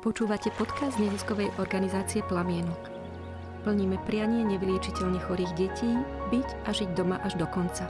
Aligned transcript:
Počúvate 0.00 0.48
podcast 0.56 0.96
neziskovej 0.96 1.52
organizácie 1.60 2.24
Plamienok. 2.24 2.88
Plníme 3.68 4.00
prianie 4.08 4.48
nevyliečiteľne 4.48 5.20
chorých 5.20 5.52
detí 5.60 5.92
byť 6.32 6.48
a 6.64 6.72
žiť 6.72 6.96
doma 6.96 7.20
až 7.20 7.36
do 7.36 7.44
konca. 7.44 7.84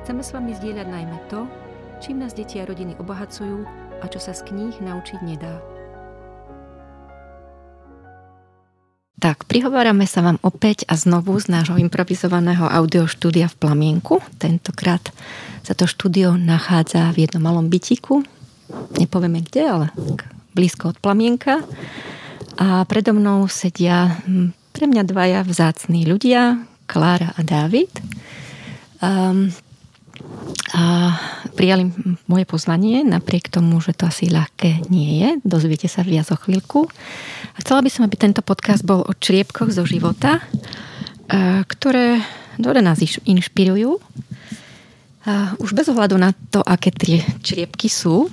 Chceme 0.00 0.24
s 0.24 0.32
vami 0.32 0.56
zdieľať 0.56 0.88
najmä 0.88 1.28
to, 1.28 1.44
čím 2.00 2.24
nás 2.24 2.32
deti 2.32 2.56
a 2.56 2.64
rodiny 2.64 2.96
obohacujú 2.96 3.60
a 4.00 4.04
čo 4.08 4.24
sa 4.24 4.32
z 4.32 4.40
kníh 4.48 4.72
naučiť 4.80 5.20
nedá. 5.20 5.60
Tak, 9.20 9.44
prihovárame 9.44 10.08
sa 10.08 10.24
vám 10.24 10.40
opäť 10.40 10.88
a 10.88 10.96
znovu 10.96 11.36
z 11.36 11.52
nášho 11.52 11.76
improvizovaného 11.76 12.72
audioštúdia 12.72 13.52
v 13.52 13.58
Plamienku. 13.60 14.24
Tentokrát 14.40 15.12
sa 15.60 15.76
to 15.76 15.84
štúdio 15.84 16.40
nachádza 16.40 17.12
v 17.12 17.28
jednom 17.28 17.44
malom 17.44 17.68
bytiku. 17.68 18.24
Nepovieme 18.96 19.44
kde, 19.44 19.62
ale 19.68 19.86
blízko 20.54 20.94
od 20.94 20.98
plamienka. 21.02 21.60
A 22.54 22.86
predo 22.86 23.12
mnou 23.12 23.50
sedia 23.50 24.22
hm, 24.24 24.54
pre 24.70 24.86
mňa 24.86 25.02
dvaja 25.02 25.40
vzácní 25.42 26.06
ľudia, 26.06 26.62
Klára 26.86 27.34
a 27.34 27.40
Dávid. 27.42 27.90
Um, 29.02 29.50
a 30.74 31.14
prijali 31.54 31.86
moje 32.26 32.44
pozvanie, 32.50 33.06
napriek 33.06 33.46
tomu, 33.46 33.78
že 33.78 33.94
to 33.94 34.10
asi 34.10 34.26
ľahké 34.26 34.90
nie 34.90 35.22
je. 35.22 35.28
Dozviete 35.46 35.86
sa 35.86 36.02
viac 36.02 36.26
o 36.34 36.38
chvíľku. 36.38 36.90
A 37.54 37.56
chcela 37.62 37.78
by 37.78 37.90
som, 37.90 38.02
aby 38.02 38.18
tento 38.18 38.42
podcast 38.42 38.82
bol 38.82 39.06
o 39.06 39.12
čriepkoch 39.14 39.70
zo 39.70 39.86
života, 39.86 40.42
ktoré, 41.70 42.18
ktoré 42.58 42.80
nás 42.82 42.98
inšpirujú. 43.22 44.02
Už 45.62 45.70
bez 45.72 45.86
ohľadu 45.86 46.18
na 46.18 46.34
to, 46.50 46.58
aké 46.58 46.90
tie 46.90 47.22
čriepky 47.46 47.86
sú. 47.86 48.26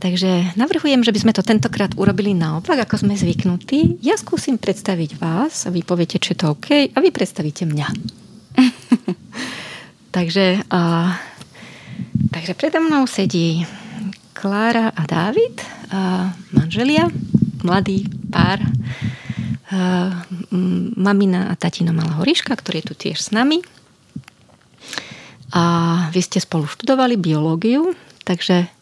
Takže 0.00 0.56
navrhujem, 0.56 1.04
že 1.04 1.12
by 1.12 1.20
sme 1.20 1.36
to 1.36 1.44
tentokrát 1.44 1.92
urobili 1.92 2.32
naopak, 2.32 2.88
ako 2.88 3.04
sme 3.04 3.20
zvyknutí. 3.20 4.00
Ja 4.00 4.16
skúsim 4.16 4.56
predstaviť 4.56 5.20
vás 5.20 5.68
a 5.68 5.70
vy 5.70 5.84
poviete, 5.84 6.16
či 6.16 6.32
je 6.32 6.40
to 6.40 6.56
OK 6.56 6.88
a 6.88 6.98
vy 7.04 7.12
predstavíte 7.12 7.68
mňa. 7.68 7.86
takže, 10.16 10.64
a, 10.72 10.80
takže 12.32 12.56
predo 12.56 12.80
mnou 12.80 13.04
sedí 13.04 13.68
Klára 14.32 14.88
a 14.88 15.04
Dávid, 15.04 15.60
a 15.92 16.32
manželia, 16.56 17.12
mladý 17.60 18.08
pár, 18.32 18.64
a, 19.68 20.24
mamina 20.96 21.52
a 21.52 21.60
tatino 21.60 21.92
Malá 21.92 22.16
Horiška, 22.16 22.56
ktorý 22.56 22.80
je 22.80 22.88
tu 22.88 22.94
tiež 22.96 23.20
s 23.20 23.36
nami. 23.36 23.60
A 25.52 25.62
vy 26.08 26.24
ste 26.24 26.40
spolu 26.40 26.64
študovali 26.64 27.20
biológiu, 27.20 27.92
takže 28.24 28.79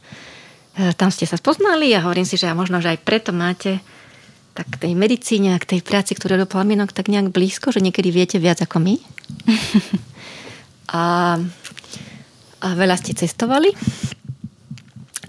tam 0.79 1.11
ste 1.11 1.27
sa 1.27 1.35
spoznali 1.35 1.91
a 1.91 2.07
hovorím 2.07 2.23
si, 2.23 2.39
že 2.39 2.55
možno, 2.55 2.79
že 2.79 2.95
aj 2.95 3.03
preto 3.03 3.35
máte 3.35 3.83
tak 4.55 4.79
tej 4.79 4.95
medicíne 4.95 5.55
a 5.55 5.63
k 5.63 5.79
tej 5.79 5.81
práci, 5.87 6.19
ktorú 6.19 6.35
do 6.35 6.51
plamienok 6.51 6.91
tak 6.91 7.11
nejak 7.11 7.31
blízko, 7.31 7.71
že 7.71 7.83
niekedy 7.83 8.11
viete 8.11 8.39
viac 8.43 8.59
ako 8.63 8.83
my. 8.83 8.95
a, 10.99 11.39
a 12.63 12.69
veľa 12.75 12.97
ste 12.99 13.15
cestovali. 13.15 13.71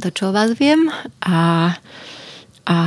To, 0.01 0.09
čo 0.09 0.29
o 0.29 0.35
vás 0.35 0.57
viem. 0.57 0.89
A, 1.21 1.73
a 2.65 2.77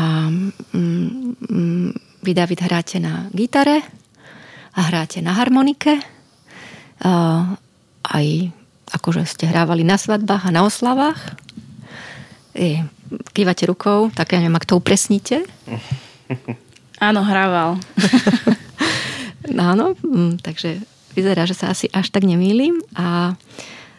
mm, 0.74 1.94
vy, 2.26 2.32
David, 2.34 2.62
hráte 2.66 2.98
na 2.98 3.30
gitare 3.30 3.82
a 4.74 4.80
hráte 4.90 5.22
na 5.22 5.38
harmonike. 5.38 6.02
A, 7.06 7.54
aj 8.02 8.50
akože 8.90 9.22
ste 9.30 9.46
hrávali 9.46 9.86
na 9.86 9.94
svadbách 9.94 10.50
a 10.50 10.54
na 10.54 10.66
oslavách 10.66 11.38
E, 12.52 12.84
kývate 13.32 13.64
rukou, 13.64 14.12
tak 14.12 14.36
ja 14.36 14.38
neviem, 14.40 14.56
ak 14.56 14.68
to 14.68 14.76
upresníte. 14.76 15.44
Áno, 17.08 17.24
hrával. 17.24 17.80
Áno, 19.72 19.96
mm, 19.98 20.44
takže 20.44 20.84
vyzerá, 21.16 21.48
že 21.48 21.56
sa 21.56 21.72
asi 21.72 21.88
až 21.90 22.12
tak 22.12 22.24
nemýlim 22.24 22.78
a 22.94 23.34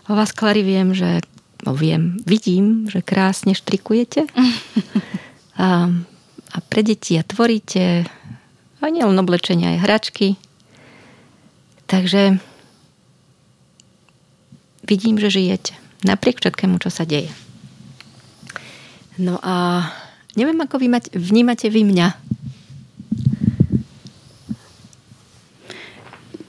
o 0.08 0.14
vás, 0.14 0.32
Klary, 0.32 0.64
viem, 0.64 0.94
že 0.96 1.22
no 1.66 1.74
viem, 1.76 2.20
vidím, 2.24 2.88
že 2.88 3.04
krásne 3.04 3.56
štrikujete 3.56 4.28
a, 5.60 5.90
a 6.54 6.58
pre 6.68 6.82
deti 6.84 7.16
a 7.20 7.24
tvoríte 7.24 8.08
a 8.84 8.86
nielen 8.92 9.16
oblečenia, 9.16 9.80
aj 9.80 9.84
hračky. 9.84 10.28
Takže 11.88 12.36
vidím, 14.84 15.16
že 15.16 15.32
žijete 15.32 15.72
napriek 16.04 16.44
všetkému, 16.44 16.84
čo 16.84 16.92
sa 16.92 17.08
deje. 17.08 17.32
No 19.18 19.38
a 19.42 19.86
neviem, 20.34 20.58
ako 20.58 20.82
vy 20.82 20.88
mať, 20.90 21.14
vnímate 21.14 21.70
vy 21.70 21.86
mňa. 21.86 22.08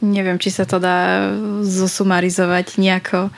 Neviem, 0.05 0.37
či 0.37 0.53
sa 0.53 0.69
to 0.69 0.77
dá 0.77 1.29
zosumarizovať 1.65 2.77
nejako. 2.77 3.33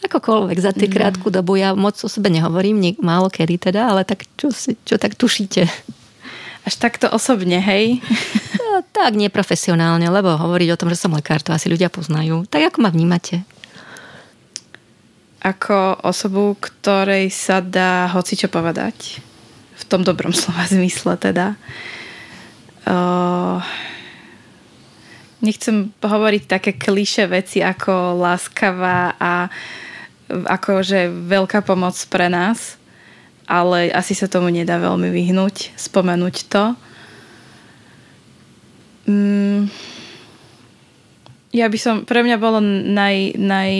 Akokoľvek 0.00 0.58
za 0.60 0.72
tú 0.72 0.88
no. 0.88 0.92
krátku 0.92 1.28
dobu. 1.28 1.60
Ja 1.60 1.76
moc 1.76 2.00
o 2.00 2.08
sebe 2.08 2.32
nehovorím, 2.32 2.80
nie, 2.80 2.92
málo 3.04 3.28
kedy 3.28 3.60
teda, 3.60 3.92
ale 3.92 4.08
tak 4.08 4.24
čo, 4.40 4.48
si, 4.48 4.76
čo 4.88 4.96
tak 4.96 5.12
tušíte? 5.16 5.68
Až 6.64 6.74
takto 6.80 7.08
osobne, 7.12 7.60
hej? 7.60 8.00
No, 8.60 8.84
tak 8.96 9.16
neprofesionálne, 9.16 10.08
lebo 10.08 10.36
hovoriť 10.36 10.68
o 10.72 10.78
tom, 10.80 10.88
že 10.92 11.00
som 11.00 11.12
lekár, 11.12 11.44
to 11.44 11.52
asi 11.52 11.68
ľudia 11.68 11.92
poznajú. 11.92 12.48
Tak 12.48 12.72
ako 12.72 12.84
ma 12.84 12.92
vnímate? 12.92 13.44
Ako 15.40 16.04
osobu, 16.04 16.56
ktorej 16.60 17.32
sa 17.32 17.64
dá 17.64 18.12
hocičo 18.12 18.52
povedať. 18.52 19.24
V 19.80 19.84
tom 19.88 20.04
dobrom 20.04 20.36
slova 20.40 20.68
zmysle 20.68 21.16
teda. 21.16 21.56
Uh, 22.84 23.60
nechcem 25.40 25.92
hovoriť 26.00 26.42
také 26.44 26.76
kliše 26.76 27.24
veci 27.28 27.64
ako 27.64 28.20
láskavá 28.20 29.16
a 29.16 29.48
akože 30.30 31.10
veľká 31.26 31.64
pomoc 31.66 31.96
pre 32.06 32.30
nás, 32.30 32.78
ale 33.50 33.90
asi 33.90 34.14
sa 34.14 34.30
tomu 34.30 34.52
nedá 34.52 34.78
veľmi 34.78 35.10
vyhnúť, 35.10 35.74
spomenúť 35.74 36.36
to. 36.46 36.64
Mm, 39.10 39.66
ja 41.50 41.66
by 41.66 41.78
som, 41.80 42.06
pre 42.06 42.22
mňa 42.22 42.36
bolo 42.38 42.62
naj, 42.62 43.34
naj 43.34 43.72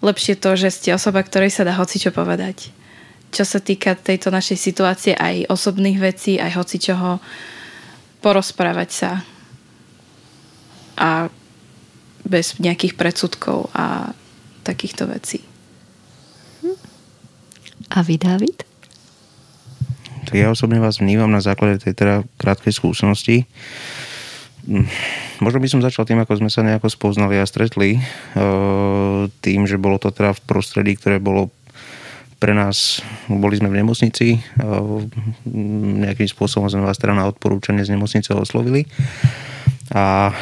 lepšie 0.00 0.38
to, 0.38 0.54
že 0.54 0.70
ste 0.70 0.94
osoba, 0.94 1.22
ktorej 1.22 1.50
sa 1.50 1.66
dá 1.66 1.74
hocičo 1.74 2.14
povedať. 2.14 2.70
Čo 3.28 3.44
sa 3.44 3.60
týka 3.60 3.92
tejto 3.92 4.32
našej 4.32 4.56
situácie, 4.56 5.12
aj 5.12 5.52
osobných 5.52 5.98
vecí, 6.00 6.40
aj 6.40 6.56
hocičoho, 6.56 7.20
porozprávať 8.24 8.90
sa 8.90 9.10
a 10.98 11.30
bez 12.26 12.58
nejakých 12.58 12.98
predsudkov 12.98 13.70
a 13.70 14.10
takýchto 14.66 15.06
vecí. 15.06 15.40
A 17.88 18.02
vy, 18.02 18.18
David? 18.18 18.66
Ja 20.28 20.52
osobne 20.52 20.76
vás 20.76 21.00
vnímam 21.00 21.32
na 21.32 21.40
základe 21.40 21.80
tej 21.80 21.96
teda 21.96 22.20
krátkej 22.36 22.76
skúsenosti 22.76 23.48
Hm, 23.48 23.97
možno 25.40 25.58
by 25.58 25.68
som 25.68 25.80
začal 25.80 26.04
tým, 26.04 26.20
ako 26.20 26.44
sme 26.44 26.50
sa 26.52 26.60
nejako 26.60 26.92
spoznali 26.92 27.40
a 27.40 27.48
stretli. 27.48 27.96
E, 27.96 28.00
tým, 29.40 29.64
že 29.64 29.80
bolo 29.80 29.96
to 29.96 30.12
teda 30.12 30.36
v 30.36 30.44
prostredí, 30.44 30.94
ktoré 30.96 31.16
bolo 31.16 31.48
pre 32.38 32.54
nás, 32.54 33.02
boli 33.26 33.58
sme 33.58 33.66
v 33.72 33.82
nemocnici, 33.82 34.38
e, 34.38 34.40
nejakým 36.04 36.28
spôsobom 36.30 36.70
sme 36.70 36.86
vás 36.86 37.00
teda 37.00 37.16
na 37.16 37.26
odporúčanie 37.26 37.82
z 37.82 37.98
nemocnice 37.98 38.30
oslovili 38.30 38.86
a 39.90 40.36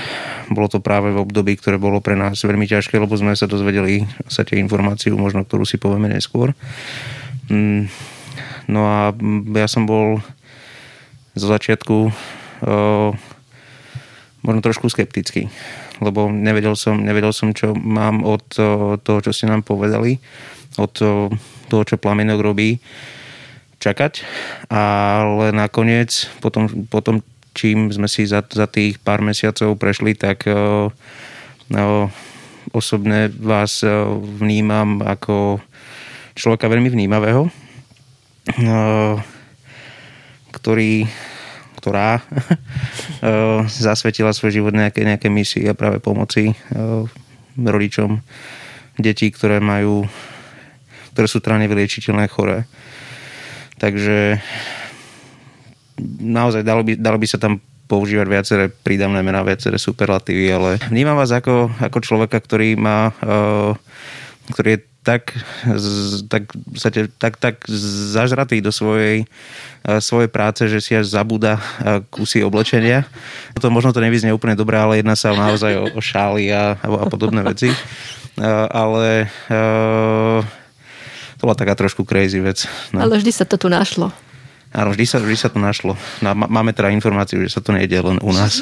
bolo 0.51 0.67
to 0.67 0.83
práve 0.83 1.15
v 1.15 1.23
období, 1.23 1.55
ktoré 1.59 1.79
bolo 1.79 2.03
pre 2.03 2.19
nás 2.19 2.43
veľmi 2.43 2.67
ťažké, 2.67 2.99
lebo 2.99 3.15
sme 3.15 3.35
sa 3.39 3.47
dozvedeli 3.47 4.07
sa 4.27 4.43
tie 4.43 4.59
informáciu, 4.59 5.15
možno 5.15 5.47
ktorú 5.47 5.63
si 5.67 5.79
povieme 5.79 6.11
neskôr. 6.11 6.55
Hm, 7.47 7.87
no 8.67 8.81
a 8.87 9.15
ja 9.55 9.67
som 9.71 9.87
bol 9.87 10.19
zo 11.39 11.47
začiatku 11.47 11.97
e, 12.09 12.13
možno 14.47 14.63
trošku 14.63 14.87
skeptický, 14.87 15.51
lebo 15.99 16.31
nevedel 16.31 16.79
som, 16.79 17.03
nevedel 17.03 17.35
som 17.35 17.51
čo 17.51 17.75
mám 17.75 18.23
od 18.23 18.47
toho, 19.03 19.19
čo 19.19 19.35
ste 19.35 19.51
nám 19.51 19.67
povedali, 19.67 20.23
od 20.79 20.93
toho, 21.67 21.83
čo 21.83 21.99
plamienok 21.99 22.39
robí, 22.39 22.79
čakať. 23.83 24.23
Ale 24.71 25.51
nakoniec, 25.51 26.31
potom, 26.39 26.87
potom 26.87 27.27
čím 27.57 27.91
sme 27.91 28.07
si 28.07 28.23
za, 28.29 28.45
za 28.47 28.71
tých 28.71 29.03
pár 29.03 29.25
mesiacov 29.25 29.75
prešli, 29.81 30.15
tak 30.15 30.47
no, 31.73 32.13
osobne 32.71 33.33
vás 33.33 33.83
vnímam 34.39 35.03
ako 35.03 35.59
človeka 36.37 36.69
veľmi 36.69 36.93
vnímavého, 36.93 37.49
ktorý 40.53 41.09
ktorá 41.87 42.19
eh, 42.19 43.63
zasvetila 43.71 44.35
svoj 44.35 44.59
život 44.59 44.75
nejaké, 44.75 45.07
nejaké 45.07 45.31
misie 45.31 45.71
a 45.71 45.79
práve 45.79 46.03
pomoci 46.03 46.51
eh, 46.51 46.57
rodičom 47.55 48.19
detí, 48.99 49.31
ktoré 49.31 49.63
majú 49.63 50.03
ktoré 51.15 51.33
sú 51.33 51.41
tráne 51.41 51.65
vyliečiteľné 51.65 52.29
choré. 52.29 52.69
Takže 53.81 54.37
naozaj 56.21 56.61
dalo 56.61 56.85
by, 56.85 57.01
dalo 57.01 57.17
by 57.17 57.25
sa 57.25 57.41
tam 57.41 57.57
používať 57.89 58.27
viaceré 58.29 58.65
prídavné 58.69 59.25
mená, 59.25 59.41
viaceré 59.41 59.81
superlatívy, 59.81 60.45
ale 60.53 60.71
vnímam 60.93 61.17
vás 61.17 61.33
ako, 61.33 61.73
ako 61.81 61.99
človeka, 62.05 62.37
ktorý 62.37 62.77
má, 62.77 63.17
uh, 63.25 63.73
ktorý 64.53 64.77
je 64.77 64.81
tak, 65.07 65.31
tak, 66.27 66.51
tak, 67.23 67.35
tak 67.39 67.55
zažratý 68.11 68.59
do 68.59 68.75
svojej, 68.75 69.23
uh, 69.87 70.03
svojej 70.03 70.27
práce, 70.27 70.67
že 70.67 70.83
si 70.83 70.99
až 70.99 71.07
zabúda 71.07 71.63
uh, 71.63 72.03
kusy 72.11 72.43
oblečenia. 72.43 73.07
To 73.63 73.71
možno 73.71 73.95
to 73.95 74.03
nevyznie 74.03 74.35
úplne 74.35 74.59
dobré, 74.59 74.83
ale 74.83 74.99
jedná 74.99 75.15
sa 75.15 75.31
naozaj 75.31 75.79
o, 75.79 75.87
o 75.95 76.01
šály 76.03 76.51
a, 76.51 76.75
a 76.75 77.07
podobné 77.07 77.47
veci. 77.47 77.71
Uh, 78.35 78.67
ale 78.75 79.31
to 81.39 81.43
bola 81.47 81.55
taká 81.55 81.79
trošku 81.79 82.03
crazy 82.03 82.43
vec. 82.43 82.67
No. 82.91 83.07
Ale 83.07 83.23
vždy 83.23 83.31
sa 83.31 83.47
to 83.47 83.55
tu 83.55 83.71
našlo. 83.71 84.11
Áno, 84.75 84.93
vždy 84.93 85.05
sa, 85.07 85.23
vždy 85.23 85.37
sa 85.39 85.49
to 85.49 85.63
našlo. 85.63 85.95
No, 86.21 86.35
máme 86.35 86.75
teda 86.75 86.93
informáciu, 86.93 87.41
že 87.41 87.55
sa 87.55 87.65
to 87.65 87.73
nejde 87.73 87.97
len 87.97 88.19
u 88.21 88.35
nás. 88.35 88.61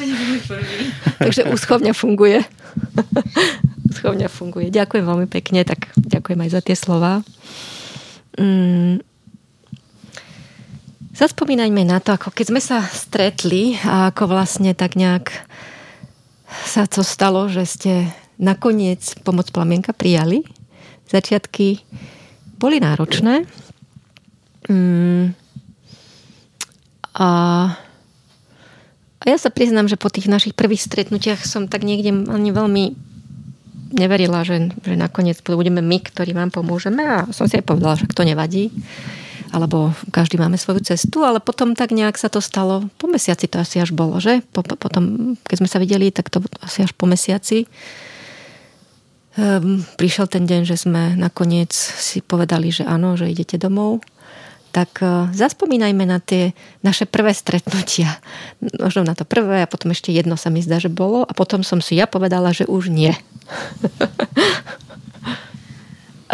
Takže 1.19 1.49
úschovňa 1.49 1.97
funguje. 1.97 2.45
úschovňa 3.95 4.27
funguje. 4.27 4.75
Ďakujem 4.75 5.07
veľmi 5.07 5.29
pekne, 5.31 5.63
tak 5.63 5.95
ďakujem 5.95 6.41
aj 6.43 6.51
za 6.51 6.61
tie 6.67 6.75
slova. 6.75 7.23
Mm. 8.35 8.99
Zaspomínajme 11.15 11.87
na 11.87 12.03
to, 12.03 12.19
ako 12.19 12.35
keď 12.35 12.47
sme 12.51 12.59
sa 12.59 12.83
stretli 12.83 13.79
a 13.87 14.11
ako 14.11 14.35
vlastne 14.35 14.75
tak 14.75 14.99
nejak 14.99 15.31
sa 16.67 16.91
to 16.91 17.07
stalo, 17.07 17.47
že 17.47 17.63
ste 17.71 17.93
nakoniec 18.35 19.23
pomoc 19.23 19.47
plamienka 19.55 19.95
prijali. 19.95 20.43
Začiatky 21.07 21.87
boli 22.59 22.83
náročné. 22.83 23.47
Mm 24.67 25.45
a, 27.15 27.29
a 29.23 29.25
ja 29.25 29.39
sa 29.39 29.49
priznám, 29.55 29.87
že 29.87 29.95
po 29.95 30.11
tých 30.11 30.27
našich 30.27 30.59
prvých 30.59 30.83
stretnutiach 30.83 31.47
som 31.47 31.71
tak 31.71 31.87
niekde 31.87 32.11
ani 32.27 32.51
veľmi 32.51 32.85
neverila, 33.93 34.47
že, 34.47 34.73
že 34.81 34.95
nakoniec 34.97 35.43
budeme 35.45 35.85
my, 35.85 35.99
ktorí 36.01 36.33
vám 36.33 36.55
pomôžeme 36.55 37.03
a 37.03 37.19
som 37.35 37.45
si 37.45 37.59
aj 37.59 37.67
povedala, 37.67 37.99
že 37.99 38.09
to 38.09 38.25
nevadí 38.25 38.73
alebo 39.55 39.95
každý 40.11 40.35
máme 40.35 40.59
svoju 40.59 40.83
cestu, 40.83 41.23
ale 41.23 41.39
potom 41.39 41.79
tak 41.79 41.95
nejak 41.95 42.19
sa 42.19 42.27
to 42.27 42.43
stalo. 42.43 42.91
Po 42.99 43.07
mesiaci 43.07 43.47
to 43.47 43.63
asi 43.63 43.79
až 43.79 43.95
bolo, 43.95 44.19
že? 44.19 44.43
Po, 44.51 44.67
po, 44.67 44.75
potom, 44.75 45.39
keď 45.47 45.57
sme 45.63 45.69
sa 45.71 45.79
videli, 45.79 46.11
tak 46.11 46.27
to 46.27 46.43
asi 46.59 46.83
až 46.83 46.91
po 46.91 47.07
mesiaci. 47.07 47.71
Um, 49.39 49.87
prišiel 49.95 50.27
ten 50.27 50.43
deň, 50.43 50.67
že 50.67 50.75
sme 50.75 51.15
nakoniec 51.15 51.71
si 51.75 52.19
povedali, 52.19 52.75
že 52.75 52.83
áno, 52.83 53.15
že 53.15 53.31
idete 53.31 53.55
domov 53.55 54.03
tak 54.75 54.99
e, 54.99 55.31
zaspomínajme 55.31 56.03
na 56.03 56.19
tie 56.19 56.51
naše 56.83 57.07
prvé 57.07 57.31
stretnutia. 57.31 58.19
Možno 58.83 59.07
na 59.07 59.15
to 59.15 59.23
prvé 59.23 59.63
a 59.63 59.71
potom 59.71 59.95
ešte 59.95 60.11
jedno 60.11 60.35
sa 60.35 60.51
mi 60.51 60.59
zdá, 60.59 60.83
že 60.83 60.91
bolo 60.91 61.23
a 61.23 61.31
potom 61.31 61.63
som 61.63 61.79
si 61.79 61.95
ja 61.95 62.11
povedala, 62.11 62.51
že 62.51 62.67
už 62.67 62.91
nie. 62.91 63.15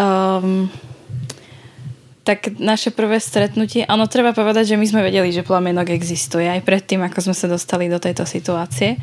um, 0.01 0.73
tak 2.31 2.57
naše 2.57 2.89
prvé 2.97 3.21
stretnutie, 3.21 3.85
áno, 3.85 4.09
treba 4.09 4.33
povedať, 4.33 4.73
že 4.73 4.81
my 4.81 4.87
sme 4.89 5.05
vedeli, 5.05 5.37
že 5.37 5.45
plamienok 5.45 5.93
existuje 5.93 6.49
aj 6.49 6.65
predtým, 6.65 7.05
ako 7.05 7.29
sme 7.29 7.35
sa 7.37 7.45
dostali 7.45 7.93
do 7.93 8.01
tejto 8.01 8.25
situácie. 8.25 8.97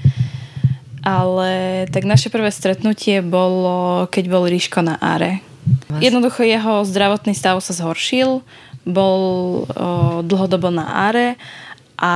Ale 1.05 1.85
tak 1.93 2.09
naše 2.09 2.33
prvé 2.33 2.49
stretnutie 2.49 3.21
bolo, 3.21 4.09
keď 4.09 4.23
bol 4.27 4.49
Ríško 4.49 4.81
na 4.81 4.97
Are. 4.97 5.45
Jednoducho 5.99 6.43
jeho 6.43 6.83
zdravotný 6.87 7.35
stav 7.35 7.59
sa 7.59 7.75
zhoršil, 7.75 8.43
bol 8.87 9.19
dlhodobo 10.23 10.71
na 10.71 11.11
áre 11.11 11.35
a 11.99 12.15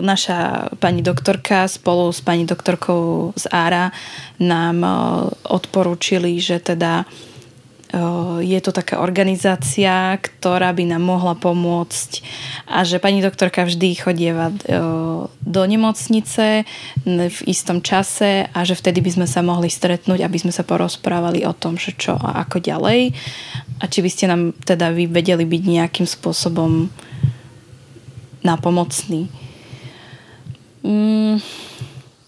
naša 0.00 0.70
pani 0.78 1.02
doktorka 1.02 1.66
spolu 1.66 2.14
s 2.14 2.22
pani 2.22 2.46
doktorkou 2.46 3.34
z 3.34 3.50
ára 3.50 3.90
nám 4.38 4.86
odporúčili, 5.42 6.38
že 6.38 6.62
teda 6.62 7.02
je 8.42 8.58
to 8.60 8.74
taká 8.74 8.98
organizácia, 8.98 10.18
ktorá 10.18 10.74
by 10.74 10.90
nám 10.90 11.06
mohla 11.06 11.38
pomôcť 11.38 12.10
a 12.66 12.82
že 12.82 12.98
pani 12.98 13.22
doktorka 13.22 13.62
vždy 13.62 13.94
chodieva 13.94 14.50
do 15.46 15.62
nemocnice 15.62 16.66
v 17.06 17.40
istom 17.46 17.78
čase 17.78 18.50
a 18.50 18.58
že 18.66 18.74
vtedy 18.74 18.98
by 18.98 19.10
sme 19.14 19.26
sa 19.30 19.40
mohli 19.46 19.70
stretnúť, 19.70 20.26
aby 20.26 20.38
sme 20.42 20.50
sa 20.50 20.66
porozprávali 20.66 21.46
o 21.46 21.54
tom, 21.54 21.78
že 21.78 21.94
čo 21.94 22.18
a 22.18 22.42
ako 22.42 22.58
ďalej 22.58 23.14
a 23.78 23.84
či 23.86 23.98
by 24.02 24.10
ste 24.10 24.24
nám 24.26 24.50
teda 24.66 24.90
vy 24.90 25.06
vedeli 25.06 25.46
byť 25.46 25.62
nejakým 25.62 26.06
spôsobom 26.10 26.90
napomocní. 28.42 29.30
Mm. 30.82 31.38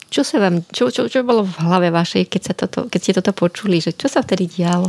Čo 0.09 0.25
sa 0.25 0.41
vám, 0.41 0.65
čo, 0.73 0.89
čo, 0.89 1.05
čo 1.05 1.21
bolo 1.21 1.45
v 1.45 1.57
hlave 1.61 1.89
vašej, 1.93 2.33
keď, 2.33 2.43
sa 2.43 2.55
toto, 2.57 2.89
keď 2.89 3.01
ste 3.01 3.17
toto 3.21 3.33
počuli, 3.37 3.77
že 3.77 3.93
čo 3.93 4.09
sa 4.09 4.25
vtedy 4.25 4.49
dialo? 4.49 4.89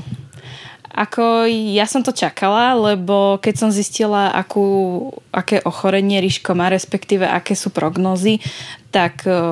Ako 0.89 1.45
ja 1.47 1.85
som 1.85 2.01
to 2.01 2.15
čakala, 2.15 2.73
lebo 2.73 3.37
keď 3.37 3.55
som 3.55 3.69
zistila, 3.69 4.33
akú, 4.33 5.11
aké 5.29 5.61
ochorenie 5.61 6.17
Ríško 6.17 6.57
má, 6.57 6.71
respektíve 6.71 7.29
aké 7.29 7.53
sú 7.53 7.69
prognozy, 7.69 8.41
tak, 8.89 9.21
e, 9.27 9.43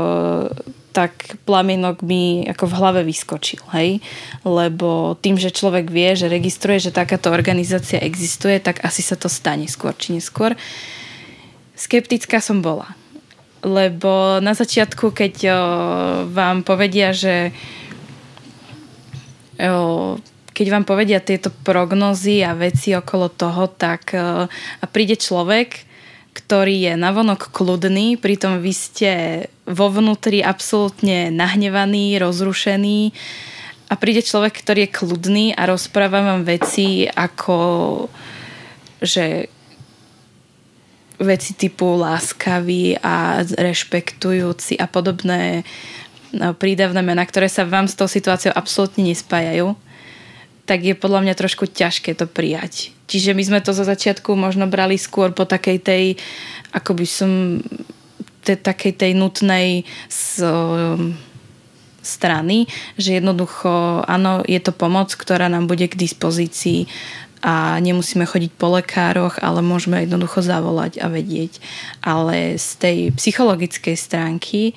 tak 0.97 1.37
plamienok 1.45 2.01
mi 2.01 2.41
ako 2.49 2.63
v 2.65 2.77
hlave 2.81 3.01
vyskočil, 3.05 3.61
hej? 3.77 4.01
Lebo 4.41 5.13
tým, 5.21 5.37
že 5.37 5.53
človek 5.53 5.93
vie, 5.93 6.17
že 6.17 6.25
registruje, 6.25 6.81
že 6.81 6.95
takáto 6.95 7.29
organizácia 7.29 8.01
existuje, 8.01 8.57
tak 8.57 8.81
asi 8.81 9.05
sa 9.05 9.13
to 9.13 9.29
stane 9.29 9.69
skôr 9.69 9.93
či 9.93 10.17
neskôr. 10.17 10.57
Skeptická 11.77 12.41
som 12.41 12.65
bola. 12.65 12.97
Lebo 13.67 14.39
na 14.39 14.55
začiatku, 14.55 15.11
keď 15.11 15.35
o, 15.51 15.57
vám 16.31 16.63
povedia, 16.63 17.11
že 17.11 17.51
o, 19.59 20.15
keď 20.57 20.67
vám 20.73 20.85
povedia 20.89 21.21
tieto 21.21 21.53
prognozy 21.53 22.41
a 22.41 22.57
veci 22.57 22.97
okolo 22.97 23.29
toho, 23.29 23.69
tak 23.69 24.17
e, 24.17 24.49
a 24.49 24.85
príde 24.89 25.13
človek, 25.13 25.85
ktorý 26.33 26.89
je 26.89 26.93
navonok 26.97 27.53
kľudný, 27.53 28.17
pritom 28.17 28.57
vy 28.57 28.73
ste 28.73 29.11
vo 29.69 29.93
vnútri 29.93 30.41
absolútne 30.41 31.29
nahnevaný, 31.29 32.17
rozrušený 32.17 33.13
a 33.87 33.93
príde 34.01 34.25
človek, 34.25 34.57
ktorý 34.57 34.89
je 34.89 34.95
kľudný 34.97 35.45
a 35.53 35.69
rozpráva 35.69 36.25
vám 36.25 36.41
veci 36.41 37.05
ako 37.05 37.57
že 38.97 39.53
veci 41.17 41.57
typu 41.57 41.97
láskavý 41.97 42.97
a 43.01 43.41
rešpektujúci 43.43 44.77
a 44.77 44.85
podobné 44.85 45.65
no, 46.33 46.53
prídavné 46.53 47.01
mená, 47.01 47.25
ktoré 47.25 47.49
sa 47.49 47.65
vám 47.65 47.89
s 47.89 47.97
tou 47.97 48.05
situáciou 48.05 48.53
absolútne 48.53 49.05
nespájajú 49.05 49.73
tak 50.67 50.83
je 50.83 50.99
podľa 50.99 51.23
mňa 51.23 51.33
trošku 51.39 51.71
ťažké 51.71 52.11
to 52.11 52.27
prijať. 52.27 52.91
Čiže 53.07 53.31
my 53.31 53.39
sme 53.39 53.59
to 53.63 53.71
za 53.71 53.87
začiatku 53.87 54.35
možno 54.35 54.67
brali 54.67 54.99
skôr 54.99 55.31
po 55.31 55.47
takej 55.47 55.79
tej, 55.79 56.05
ako 56.75 56.91
by 56.91 57.05
som, 57.07 57.31
te, 58.43 58.59
takej 58.59 58.99
tej 58.99 59.11
nutnej 59.15 59.87
s, 60.11 60.43
um, 60.43 61.15
strany, 62.03 62.67
že 62.95 63.19
jednoducho, 63.19 64.03
áno, 64.07 64.43
je 64.47 64.59
to 64.63 64.71
pomoc, 64.71 65.11
ktorá 65.11 65.51
nám 65.51 65.67
bude 65.67 65.87
k 65.91 65.99
dispozícii 65.99 66.87
a 67.47 67.79
nemusíme 67.79 68.27
chodiť 68.27 68.51
po 68.59 68.75
lekároch, 68.75 69.39
ale 69.39 69.63
môžeme 69.63 70.03
jednoducho 70.03 70.43
zavolať 70.43 70.99
a 70.99 71.07
vedieť. 71.07 71.63
Ale 72.03 72.59
z 72.59 72.67
tej 72.75 72.97
psychologickej 73.15 73.95
stránky 73.95 74.75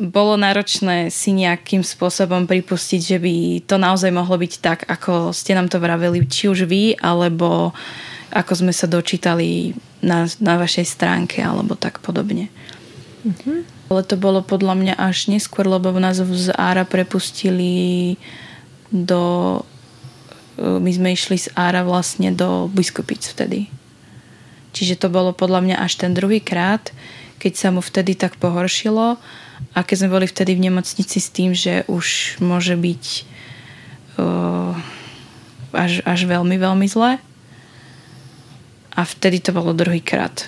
bolo 0.00 0.34
náročné 0.34 1.12
si 1.12 1.30
nejakým 1.30 1.86
spôsobom 1.86 2.50
pripustiť, 2.50 3.00
že 3.04 3.18
by 3.22 3.34
to 3.62 3.76
naozaj 3.78 4.10
mohlo 4.10 4.34
byť 4.40 4.52
tak, 4.58 4.78
ako 4.90 5.30
ste 5.30 5.54
nám 5.54 5.70
to 5.70 5.78
vraveli, 5.78 6.24
či 6.26 6.50
už 6.50 6.66
vy, 6.66 6.98
alebo 6.98 7.76
ako 8.34 8.66
sme 8.66 8.72
sa 8.74 8.90
dočítali 8.90 9.76
na, 10.02 10.26
na 10.40 10.56
vašej 10.56 10.86
stránke, 10.88 11.44
alebo 11.44 11.76
tak 11.76 12.02
podobne. 12.02 12.50
Mm-hmm. 13.22 13.92
Ale 13.92 14.02
to 14.02 14.16
bolo 14.16 14.40
podľa 14.40 14.74
mňa 14.74 14.94
až 14.96 15.28
neskôr, 15.28 15.68
lebo 15.68 15.92
nás 16.00 16.18
z 16.18 16.48
Ára 16.56 16.88
prepustili 16.88 18.16
do... 18.88 19.62
E, 20.60 20.76
my 20.76 20.90
sme 20.92 21.16
išli 21.16 21.40
z 21.40 21.48
Ára 21.56 21.80
vlastne 21.80 22.28
do 22.36 22.68
Biskupic 22.68 23.24
vtedy. 23.24 23.72
Čiže 24.76 25.00
to 25.00 25.08
bolo 25.08 25.32
podľa 25.32 25.64
mňa 25.64 25.76
až 25.80 25.98
ten 26.04 26.12
druhý 26.12 26.38
krát, 26.38 26.92
keď 27.40 27.52
sa 27.56 27.68
mu 27.72 27.80
vtedy 27.80 28.14
tak 28.14 28.36
pohoršilo 28.36 29.18
a 29.74 29.78
keď 29.82 29.96
sme 30.04 30.14
boli 30.14 30.26
vtedy 30.28 30.54
v 30.54 30.70
nemocnici 30.70 31.18
s 31.18 31.32
tým, 31.32 31.56
že 31.56 31.82
už 31.90 32.38
môže 32.38 32.78
byť 32.78 33.04
uh, 34.20 34.72
až, 35.74 36.06
až 36.06 36.20
veľmi, 36.28 36.54
veľmi 36.54 36.86
zle. 36.86 37.18
A 38.94 39.00
vtedy 39.02 39.42
to 39.42 39.50
bolo 39.50 39.74
druhýkrát. 39.74 40.46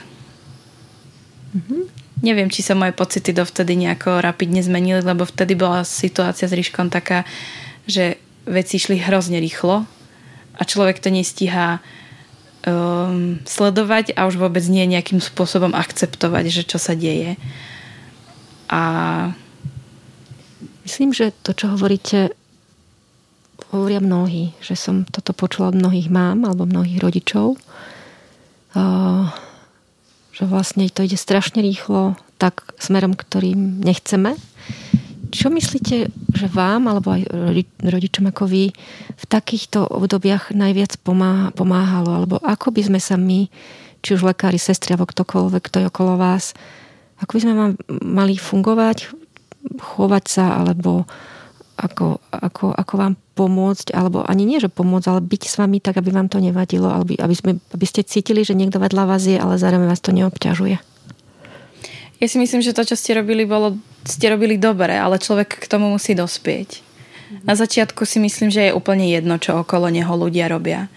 Mm-hmm. 1.57 1.83
Neviem, 2.23 2.47
či 2.53 2.63
sa 2.63 2.79
moje 2.79 2.95
pocity 2.95 3.35
dovtedy 3.35 3.75
nejako 3.75 4.23
rapidne 4.23 4.63
zmenili, 4.63 5.03
lebo 5.03 5.27
vtedy 5.27 5.59
bola 5.59 5.83
situácia 5.83 6.47
s 6.47 6.55
Ríškom 6.55 6.93
taká, 6.93 7.27
že 7.91 8.23
veci 8.47 8.79
išli 8.79 9.03
hrozne 9.03 9.43
rýchlo 9.43 9.83
a 10.63 10.69
človek 10.69 11.03
to 11.03 11.11
nestíha 11.11 11.83
um, 12.63 13.43
sledovať 13.43 14.15
a 14.15 14.31
už 14.31 14.39
vôbec 14.39 14.63
nie 14.71 14.87
nejakým 14.87 15.19
spôsobom 15.19 15.75
akceptovať, 15.75 16.45
že 16.55 16.63
čo 16.63 16.79
sa 16.79 16.95
deje. 16.95 17.35
A 18.71 18.83
Myslím, 20.83 21.15
že 21.15 21.31
to, 21.47 21.55
čo 21.55 21.71
hovoríte, 21.71 22.35
hovoria 23.71 24.03
mnohí, 24.03 24.51
že 24.59 24.75
som 24.75 25.07
toto 25.07 25.31
počula 25.31 25.71
od 25.71 25.79
mnohých 25.79 26.11
mám 26.11 26.43
alebo 26.43 26.67
mnohých 26.67 26.99
rodičov, 26.99 27.55
uh, 28.75 29.31
že 30.35 30.45
vlastne 30.45 30.91
to 30.91 31.07
ide 31.07 31.15
strašne 31.15 31.63
rýchlo 31.63 32.19
tak 32.43 32.75
smerom, 32.83 33.15
ktorým 33.15 33.79
nechceme. 33.79 34.35
Čo 35.33 35.49
myslíte, 35.49 36.13
že 36.13 36.47
vám 36.53 36.93
alebo 36.93 37.17
aj 37.17 37.25
rodičom 37.81 38.29
ako 38.29 38.45
vy 38.45 38.69
v 39.17 39.25
takýchto 39.25 39.89
obdobiach 39.89 40.53
najviac 40.53 41.01
pomáha, 41.01 41.49
pomáhalo? 41.57 42.13
Alebo 42.13 42.37
ako 42.37 42.69
by 42.69 42.93
sme 42.93 43.01
sa 43.01 43.17
my, 43.17 43.49
či 44.05 44.13
už 44.13 44.29
lekári, 44.29 44.61
sestry 44.61 44.93
alebo 44.93 45.09
ktokoľvek, 45.09 45.63
kto 45.65 45.77
je 45.81 45.89
okolo 45.89 46.21
vás, 46.21 46.53
ako 47.25 47.39
by 47.39 47.41
sme 47.41 47.55
mali 48.05 48.35
fungovať, 48.37 49.09
chovať 49.81 50.25
sa, 50.29 50.61
alebo 50.61 51.09
ako, 51.79 52.21
ako, 52.29 52.77
ako 52.77 52.95
vám 52.99 53.15
pomôcť, 53.33 53.97
alebo 53.97 54.27
ani 54.27 54.45
nie, 54.45 54.61
že 54.61 54.69
pomôcť, 54.69 55.07
ale 55.09 55.21
byť 55.25 55.43
s 55.49 55.57
vami 55.57 55.81
tak, 55.81 55.97
aby 55.97 56.13
vám 56.13 56.29
to 56.29 56.43
nevadilo, 56.43 56.93
aby, 56.93 57.17
aby, 57.17 57.35
sme, 57.35 57.53
aby 57.73 57.87
ste 57.89 58.05
cítili, 58.05 58.45
že 58.45 58.53
niekto 58.53 58.77
vedľa 58.77 59.09
vás 59.09 59.25
je, 59.25 59.41
ale 59.41 59.57
zároveň 59.57 59.89
vás 59.89 60.03
to 60.05 60.13
neobťažuje. 60.13 60.77
Ja 62.23 62.27
si 62.31 62.37
myslím, 62.39 62.63
že 62.63 62.77
to, 62.77 62.87
čo 62.87 62.95
ste 62.95 63.19
robili, 63.19 63.49
bolo, 63.49 63.81
ste 64.05 64.27
robili 64.31 64.59
dobre, 64.59 64.95
ale 64.99 65.23
človek 65.23 65.63
k 65.63 65.71
tomu 65.71 65.91
musí 65.91 66.15
dospieť. 66.17 66.83
Na 67.43 67.57
začiatku 67.57 68.05
si 68.05 68.21
myslím, 68.21 68.53
že 68.53 68.69
je 68.69 68.77
úplne 68.77 69.09
jedno, 69.09 69.41
čo 69.41 69.65
okolo 69.65 69.89
neho 69.89 70.13
ľudia 70.13 70.53
robia. 70.53 70.93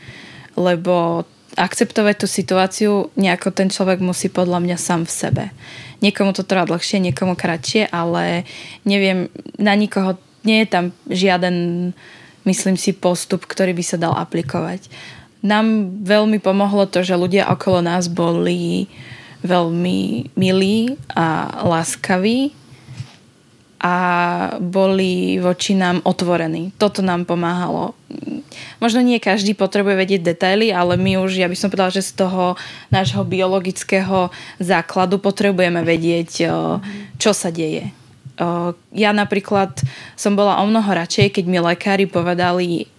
Lebo 0.59 1.23
akceptovať 1.55 2.15
tú 2.19 2.27
situáciu 2.27 2.91
nejako 3.15 3.55
ten 3.55 3.71
človek 3.71 4.03
musí 4.03 4.27
podľa 4.27 4.59
mňa 4.59 4.77
sám 4.77 5.07
v 5.07 5.15
sebe. 5.15 5.45
Niekomu 6.03 6.35
to 6.35 6.43
trvá 6.43 6.67
dlhšie, 6.67 6.99
niekomu 6.99 7.39
kratšie, 7.39 7.87
ale 7.87 8.43
neviem, 8.83 9.31
na 9.55 9.71
nikoho 9.79 10.19
nie 10.43 10.67
je 10.67 10.67
tam 10.67 10.85
žiaden, 11.07 11.89
myslím 12.43 12.75
si, 12.75 12.91
postup, 12.91 13.47
ktorý 13.47 13.71
by 13.71 13.83
sa 13.87 13.97
dal 13.97 14.13
aplikovať. 14.19 14.91
Nám 15.39 15.97
veľmi 16.03 16.43
pomohlo 16.43 16.85
to, 16.91 17.01
že 17.01 17.15
ľudia 17.15 17.47
okolo 17.47 17.79
nás 17.79 18.11
boli 18.11 18.91
veľmi 19.45 20.33
milí 20.35 20.99
a 21.15 21.47
láskaví 21.63 22.64
a 23.85 23.93
boli 24.57 25.37
voči 25.37 25.77
nám 25.77 26.01
otvorení. 26.01 26.73
Toto 26.81 27.05
nám 27.05 27.29
pomáhalo. 27.29 27.93
Možno 28.81 29.05
nie 29.05 29.21
každý 29.21 29.53
potrebuje 29.53 29.93
vedieť 29.93 30.25
detaily, 30.25 30.73
ale 30.73 30.97
my 30.97 31.21
už, 31.21 31.37
ja 31.37 31.45
by 31.45 31.53
som 31.53 31.69
povedala, 31.69 31.93
že 31.93 32.01
z 32.01 32.25
toho 32.25 32.57
nášho 32.89 33.21
biologického 33.21 34.33
základu 34.57 35.21
potrebujeme 35.21 35.85
vedieť, 35.85 36.49
čo 37.21 37.31
sa 37.37 37.53
deje. 37.53 37.93
Ja 38.89 39.13
napríklad 39.13 39.77
som 40.17 40.33
bola 40.33 40.57
o 40.59 40.65
mnoho 40.65 40.89
radšej, 40.89 41.37
keď 41.37 41.45
mi 41.45 41.61
lekári 41.61 42.09
povedali 42.09 42.89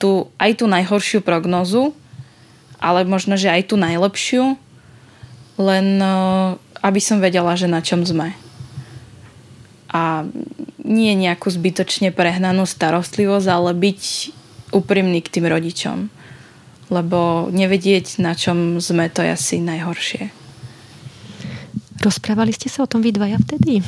tú, 0.00 0.32
aj 0.40 0.50
tú 0.56 0.64
najhoršiu 0.72 1.20
prognozu, 1.20 1.92
ale 2.80 3.04
možno, 3.04 3.36
že 3.36 3.52
aj 3.52 3.68
tú 3.68 3.76
najlepšiu, 3.76 4.56
len 5.60 5.86
aby 6.80 7.00
som 7.04 7.20
vedela, 7.20 7.52
že 7.60 7.68
na 7.68 7.84
čom 7.84 8.08
sme 8.08 8.32
a 9.96 10.28
nie 10.84 11.16
nejakú 11.16 11.48
zbytočne 11.48 12.12
prehnanú 12.12 12.68
starostlivosť, 12.68 13.48
ale 13.48 13.72
byť 13.72 14.02
úprimný 14.76 15.24
k 15.24 15.32
tým 15.40 15.48
rodičom. 15.48 15.98
Lebo 16.92 17.48
nevedieť, 17.50 18.20
na 18.20 18.36
čom 18.36 18.78
sme, 18.78 19.08
to 19.08 19.24
je 19.24 19.32
asi 19.32 19.56
najhoršie. 19.58 20.30
Rozprávali 22.04 22.52
ste 22.52 22.68
sa 22.68 22.84
o 22.84 22.90
tom 22.90 23.00
vy 23.00 23.10
dvaja 23.10 23.40
vtedy? 23.40 23.80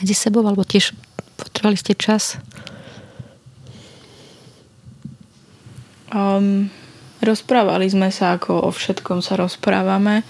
Medzi 0.00 0.14
sebou, 0.14 0.46
alebo 0.46 0.64
tiež 0.64 0.94
potrebovali 1.36 1.76
ste 1.76 1.98
čas? 1.98 2.38
Um, 6.14 6.70
rozprávali 7.20 7.90
sme 7.90 8.08
sa, 8.14 8.38
ako 8.38 8.64
o 8.64 8.70
všetkom 8.70 9.18
sa 9.18 9.34
rozprávame 9.34 10.22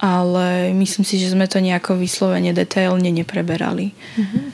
ale 0.00 0.72
myslím 0.72 1.04
si, 1.04 1.20
že 1.20 1.36
sme 1.36 1.44
to 1.44 1.60
nejako 1.60 2.00
vyslovene 2.00 2.56
detailne 2.56 3.12
nepreberali. 3.12 3.92
Mm-hmm. 3.92 4.44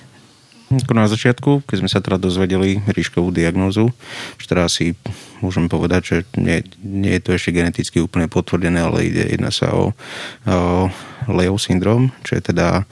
Na 0.67 1.07
začiatku, 1.07 1.62
keď 1.62 1.76
sme 1.79 1.87
sa 1.87 2.03
teda 2.03 2.19
dozvedeli 2.19 2.83
ríškovú 2.91 3.31
diagnózu, 3.31 3.95
že 4.35 4.50
teda 4.50 4.67
si 4.67 4.99
môžem 5.38 5.71
povedať, 5.71 6.03
že 6.03 6.17
nie, 6.35 6.67
nie 6.83 7.15
je 7.15 7.23
to 7.23 7.31
ešte 7.38 7.55
geneticky 7.55 8.03
úplne 8.03 8.26
potvrdené, 8.26 8.83
ale 8.83 9.07
ide, 9.07 9.31
jedná 9.31 9.55
sa 9.55 9.71
o, 9.71 9.95
o 10.43 10.91
Leo 11.31 11.55
syndrom, 11.55 12.11
čo 12.26 12.35
je 12.35 12.50
teda 12.50 12.83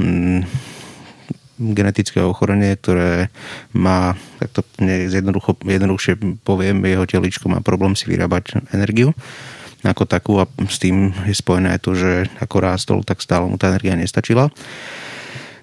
mm, 0.00 0.48
genetické 1.76 2.24
ochorenie, 2.24 2.80
ktoré 2.80 3.28
má, 3.76 4.16
tak 4.40 4.48
to 4.56 4.60
jednoduchšie 4.80 6.16
poviem, 6.48 6.80
jeho 6.88 7.04
teličko 7.04 7.52
má 7.52 7.60
problém 7.60 7.92
si 7.92 8.08
vyrábať 8.08 8.72
energiu 8.72 9.12
ako 9.82 10.06
takú 10.06 10.38
a 10.38 10.46
s 10.70 10.78
tým 10.78 11.10
je 11.26 11.34
spojené 11.34 11.74
aj 11.74 11.80
to, 11.82 11.92
že 11.98 12.30
ako 12.38 12.56
rástol, 12.62 12.98
tak 13.02 13.18
stále 13.18 13.50
mu 13.50 13.58
tá 13.58 13.68
energia 13.68 13.98
nestačila. 13.98 14.48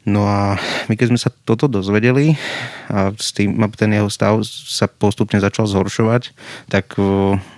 No 0.07 0.25
a 0.25 0.55
my 0.87 0.95
keď 0.95 1.07
sme 1.11 1.19
sa 1.19 1.29
toto 1.43 1.67
dozvedeli 1.67 2.39
a 2.89 3.11
s 3.13 3.35
tým 3.35 3.59
ten 3.75 3.91
jeho 3.93 4.09
stav 4.09 4.41
sa 4.47 4.87
postupne 4.89 5.37
začal 5.37 5.67
zhoršovať, 5.67 6.33
tak 6.71 6.97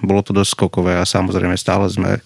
bolo 0.01 0.22
to 0.25 0.34
dosť 0.36 0.51
skokové 0.58 0.98
a 1.00 1.08
samozrejme 1.08 1.56
stále 1.56 1.88
sme 1.88 2.20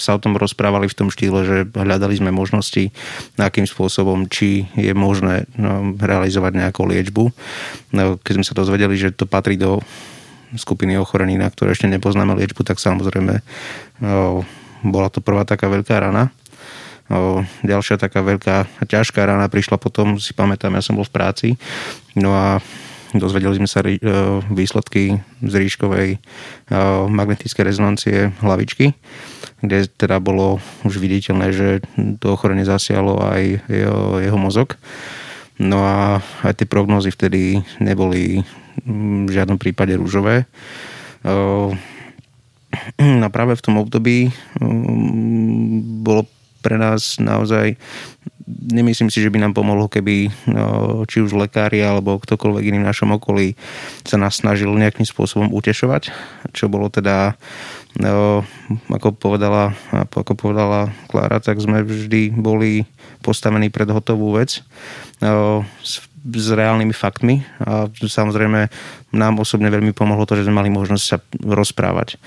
sa 0.00 0.16
o 0.16 0.22
tom 0.22 0.36
rozprávali 0.40 0.88
v 0.88 0.96
tom 0.96 1.08
štýle, 1.12 1.40
že 1.44 1.56
hľadali 1.76 2.16
sme 2.16 2.32
možnosti, 2.32 2.88
akým 3.36 3.68
spôsobom, 3.68 4.32
či 4.32 4.64
je 4.72 4.96
možné 4.96 5.44
no, 5.60 5.92
realizovať 6.00 6.56
nejakú 6.56 6.88
liečbu. 6.88 7.24
No, 7.92 8.16
keď 8.16 8.32
sme 8.40 8.48
sa 8.48 8.56
dozvedeli, 8.56 8.96
že 8.96 9.12
to 9.12 9.28
patrí 9.28 9.60
do 9.60 9.84
skupiny 10.56 10.98
ochorení, 10.98 11.38
na 11.38 11.50
ktoré 11.50 11.74
ešte 11.74 11.86
nepoznáme 11.86 12.34
liečbu, 12.38 12.66
tak 12.66 12.82
samozrejme 12.82 13.44
bola 14.80 15.08
to 15.12 15.20
prvá 15.20 15.44
taká 15.44 15.68
veľká 15.68 16.00
rana. 16.00 16.32
Ďalšia 17.66 17.98
taká 17.98 18.22
veľká 18.22 18.86
ťažká 18.86 19.26
rana 19.26 19.50
prišla 19.50 19.82
potom, 19.82 20.22
si 20.22 20.30
pamätám, 20.30 20.78
ja 20.78 20.82
som 20.82 20.94
bol 20.94 21.02
v 21.02 21.14
práci, 21.14 21.48
no 22.14 22.30
a 22.30 22.62
dozvedeli 23.10 23.58
sme 23.58 23.66
sa 23.66 23.82
výsledky 24.46 25.18
z 25.42 25.54
ríškovej 25.54 26.22
magnetickej 27.10 27.64
rezonancie 27.66 28.30
hlavičky, 28.38 28.94
kde 29.58 29.90
teda 29.90 30.22
bolo 30.22 30.62
už 30.86 31.02
viditeľné, 31.02 31.50
že 31.50 31.82
to 32.22 32.38
ochorenie 32.38 32.62
zasialo 32.62 33.18
aj 33.18 33.58
jeho, 34.22 34.38
mozog. 34.38 34.78
No 35.58 35.82
a 35.82 36.22
aj 36.46 36.62
tie 36.62 36.70
prognózy 36.70 37.10
vtedy 37.10 37.60
neboli 37.82 38.46
v 38.86 39.30
žiadnom 39.30 39.58
prípade 39.58 39.96
rúžové. 39.96 40.46
A 43.00 43.28
práve 43.28 43.58
v 43.58 43.64
tom 43.64 43.82
období 43.82 44.30
bolo 46.00 46.22
pre 46.60 46.76
nás 46.76 47.16
naozaj 47.18 47.76
nemyslím 48.50 49.10
si, 49.10 49.22
že 49.22 49.30
by 49.30 49.38
nám 49.38 49.54
pomohlo, 49.54 49.86
keby 49.86 50.30
či 51.06 51.22
už 51.22 51.38
lekári 51.38 51.82
alebo 51.82 52.18
ktokoľvek 52.18 52.66
iný 52.66 52.78
v 52.82 52.90
našom 52.90 53.14
okolí 53.14 53.54
sa 54.02 54.18
nás 54.18 54.42
snažil 54.42 54.74
nejakým 54.74 55.06
spôsobom 55.06 55.54
utešovať, 55.54 56.10
čo 56.50 56.66
bolo 56.66 56.90
teda 56.90 57.38
ako 58.90 59.08
povedala, 59.14 59.74
ako 59.90 60.34
povedala 60.34 60.90
Klára, 61.10 61.42
tak 61.42 61.58
sme 61.58 61.82
vždy 61.82 62.34
boli 62.34 62.86
postavení 63.22 63.70
pred 63.70 63.90
hotovú 63.90 64.38
vec 64.38 64.62
s 65.82 65.92
reálnymi 66.28 66.92
faktmi 66.92 67.40
a 67.64 67.88
samozrejme 67.88 68.68
nám 69.16 69.34
osobne 69.40 69.72
veľmi 69.72 69.96
pomohlo 69.96 70.28
to, 70.28 70.36
že 70.36 70.46
sme 70.46 70.60
mali 70.60 70.70
možnosť 70.70 71.04
sa 71.04 71.16
rozprávať 71.40 72.20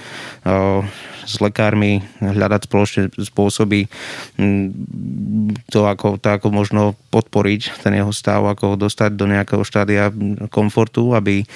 s 1.23 1.39
lekármi, 1.39 2.03
hľadať 2.19 2.62
spoločne 2.67 3.01
spôsoby 3.15 3.88
to 5.71 5.79
ako, 5.88 6.19
to, 6.19 6.27
ako 6.27 6.47
možno 6.51 7.00
podporiť 7.09 7.79
ten 7.79 7.95
jeho 7.95 8.12
stav, 8.12 8.43
ako 8.43 8.75
ho 8.75 8.81
dostať 8.81 9.15
do 9.15 9.25
nejakého 9.31 9.63
štádia 9.63 10.12
komfortu, 10.51 11.15
aby, 11.15 11.47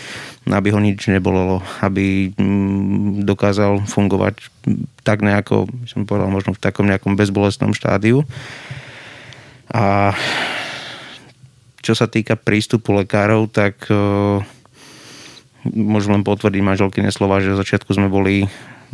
aby 0.48 0.68
ho 0.72 0.80
nič 0.80 1.12
nebolelo, 1.12 1.60
aby 1.84 2.32
dokázal 3.28 3.84
fungovať 3.92 4.48
tak 5.04 5.24
nejako, 5.24 5.68
som 5.88 6.08
povedal, 6.08 6.32
možno 6.32 6.56
v 6.56 6.64
takom 6.64 6.88
nejakom 6.88 7.16
bezbolestnom 7.16 7.72
štádiu. 7.76 8.24
A 9.72 10.16
čo 11.88 11.96
sa 11.96 12.12
týka 12.12 12.36
prístupu 12.36 12.92
lekárov, 12.92 13.48
tak 13.48 13.88
uh, 13.88 14.44
môžem 15.72 16.20
len 16.20 16.28
potvrdiť 16.28 16.60
manželkyne 16.60 17.08
slova, 17.16 17.40
že 17.40 17.56
v 17.56 17.64
začiatku 17.64 17.96
sme 17.96 18.12
boli 18.12 18.44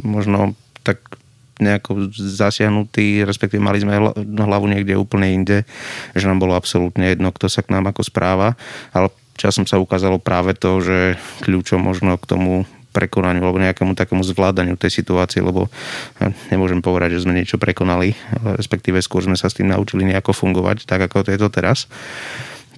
možno 0.06 0.54
tak 0.86 1.02
nejako 1.58 2.14
zasiahnutí, 2.14 3.26
respektíve 3.26 3.62
mali 3.62 3.82
sme 3.82 3.98
hlavu 4.18 4.70
niekde 4.70 4.98
úplne 4.98 5.34
inde, 5.34 5.58
že 6.14 6.26
nám 6.30 6.42
bolo 6.42 6.54
absolútne 6.54 7.14
jedno, 7.14 7.34
kto 7.34 7.50
sa 7.50 7.66
k 7.66 7.74
nám 7.74 7.90
ako 7.90 8.06
správa, 8.06 8.58
ale 8.94 9.10
časom 9.38 9.66
sa 9.66 9.82
ukázalo 9.82 10.22
práve 10.22 10.54
to, 10.54 10.82
že 10.82 11.18
kľúčom 11.46 11.82
možno 11.82 12.18
k 12.22 12.30
tomu 12.30 12.66
prekonaniu 12.94 13.42
alebo 13.42 13.58
nejakému 13.58 13.98
takému 13.98 14.22
zvládaniu 14.22 14.78
tej 14.78 15.02
situácie, 15.02 15.42
lebo 15.42 15.66
nemôžem 16.54 16.78
povedať, 16.78 17.18
že 17.18 17.26
sme 17.26 17.34
niečo 17.34 17.58
prekonali, 17.58 18.14
respektíve 18.54 19.02
skôr 19.02 19.26
sme 19.26 19.34
sa 19.34 19.50
s 19.50 19.58
tým 19.58 19.74
naučili 19.74 20.06
nejako 20.06 20.30
fungovať, 20.30 20.86
tak 20.86 21.10
ako 21.10 21.26
to 21.26 21.34
je 21.34 21.40
to 21.42 21.50
teraz. 21.50 21.90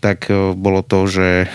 Tak 0.05 0.29
bolo 0.53 0.85
to, 0.85 1.09
že 1.09 1.50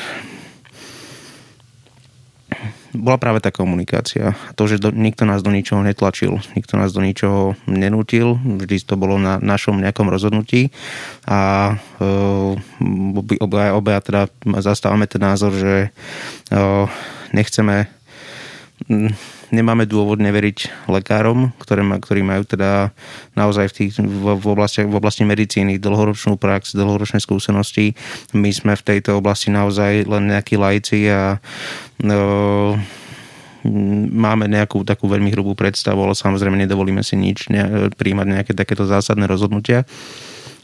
bola 2.91 3.23
práve 3.23 3.39
tá 3.39 3.55
komunikácia. 3.55 4.35
To, 4.59 4.67
že 4.67 4.83
do, 4.83 4.91
nikto 4.91 5.23
nás 5.23 5.47
do 5.47 5.55
ničoho 5.55 5.87
netlačil, 5.87 6.43
nikto 6.59 6.75
nás 6.75 6.91
do 6.91 6.99
ničoho 6.99 7.55
nenútil, 7.71 8.35
vždy 8.35 8.83
to 8.83 8.99
bolo 8.99 9.15
na 9.15 9.39
našom 9.39 9.79
nejakom 9.79 10.11
rozhodnutí 10.11 10.75
a 11.31 11.75
uh, 12.03 12.59
obaja, 13.39 13.79
obaja 13.79 14.01
teda 14.03 14.23
zastávame 14.59 15.07
ten 15.07 15.23
názor, 15.23 15.55
že 15.55 15.95
uh, 16.51 16.91
nechceme 17.31 17.87
nemáme 19.51 19.85
dôvod 19.85 20.23
neveriť 20.25 20.89
lekárom, 20.89 21.53
ktoré, 21.61 21.85
ktorí 21.85 22.25
majú 22.25 22.49
teda 22.49 22.95
naozaj 23.37 23.69
v, 23.69 23.75
tých, 23.77 23.93
v, 24.01 24.25
v, 24.41 24.47
oblasti, 24.47 24.87
v 24.87 24.97
oblasti 24.97 25.29
medicíny 25.29 25.77
dlhoročnú 25.77 26.41
prax, 26.41 26.73
dlhoročné 26.73 27.21
skúsenosti. 27.21 27.93
My 28.33 28.49
sme 28.55 28.79
v 28.79 28.87
tejto 28.87 29.21
oblasti 29.21 29.53
naozaj 29.53 30.09
len 30.09 30.33
nejakí 30.33 30.57
lajci 30.57 31.13
a 31.13 31.37
no, 32.01 32.21
máme 34.15 34.49
nejakú 34.49 34.81
takú 34.89 35.05
veľmi 35.11 35.29
hrubú 35.37 35.53
predstavu, 35.53 36.01
ale 36.01 36.17
samozrejme 36.17 36.57
nedovolíme 36.65 37.05
si 37.05 37.21
nič, 37.21 37.53
ne, 37.53 37.93
príjmať 37.93 38.27
nejaké 38.27 38.53
takéto 38.57 38.89
zásadné 38.89 39.29
rozhodnutia. 39.29 39.85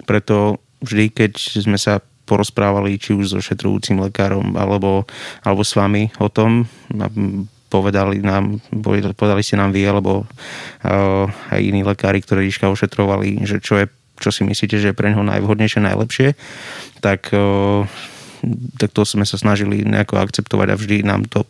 Preto 0.08 0.64
vždy, 0.80 1.12
keď 1.12 1.32
sme 1.36 1.76
sa 1.76 2.00
porozprávali 2.26 2.98
či 2.98 3.14
už 3.14 3.38
so 3.38 3.38
šetrujúcim 3.38 4.02
lekárom 4.02 4.58
alebo, 4.58 5.06
alebo 5.46 5.62
s 5.62 5.78
vami 5.78 6.10
o 6.18 6.26
tom, 6.26 6.66
povedali 7.66 8.22
nám, 8.22 8.62
povedali 9.14 9.42
ste 9.42 9.58
nám 9.58 9.74
vy, 9.74 9.82
alebo 9.86 10.24
uh, 10.24 11.26
aj 11.50 11.60
iní 11.60 11.82
lekári, 11.82 12.22
ktorí 12.22 12.46
Ježiška 12.46 12.70
ošetrovali, 12.70 13.42
že 13.42 13.58
čo, 13.58 13.82
je, 13.82 13.86
čo 14.22 14.30
si 14.30 14.46
myslíte, 14.46 14.78
že 14.78 14.90
je 14.90 14.96
pre 14.96 15.10
neho 15.10 15.26
najvhodnejšie, 15.26 15.82
najlepšie, 15.82 16.28
tak, 17.02 17.34
uh, 17.34 17.84
tak 18.78 18.94
to 18.94 19.02
sme 19.02 19.26
sa 19.26 19.36
snažili 19.36 19.82
nejako 19.82 20.22
akceptovať 20.22 20.68
a 20.72 20.78
vždy 20.78 20.96
nám 21.02 21.26
to 21.26 21.44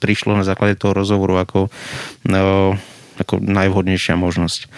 prišlo 0.00 0.32
na 0.32 0.48
základe 0.48 0.80
toho 0.80 0.96
rozhovoru 0.96 1.44
ako, 1.44 1.68
uh, 1.68 2.72
ako 3.20 3.34
najvhodnejšia 3.38 4.16
možnosť. 4.16 4.72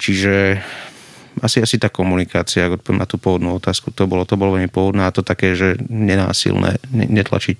Čiže 0.00 0.64
asi, 1.38 1.62
asi 1.62 1.76
tá 1.78 1.86
komunikácia, 1.92 2.66
ako 2.66 2.96
na 2.96 3.06
tú 3.06 3.20
pôvodnú 3.20 3.54
otázku, 3.60 3.94
to 3.94 4.10
bolo, 4.10 4.26
to 4.26 4.34
bolo 4.34 4.58
veľmi 4.58 4.70
pôvodné 4.72 5.06
a 5.06 5.14
to 5.14 5.22
také, 5.22 5.54
že 5.54 5.78
nenásilné, 5.86 6.82
netlačiť 6.90 7.58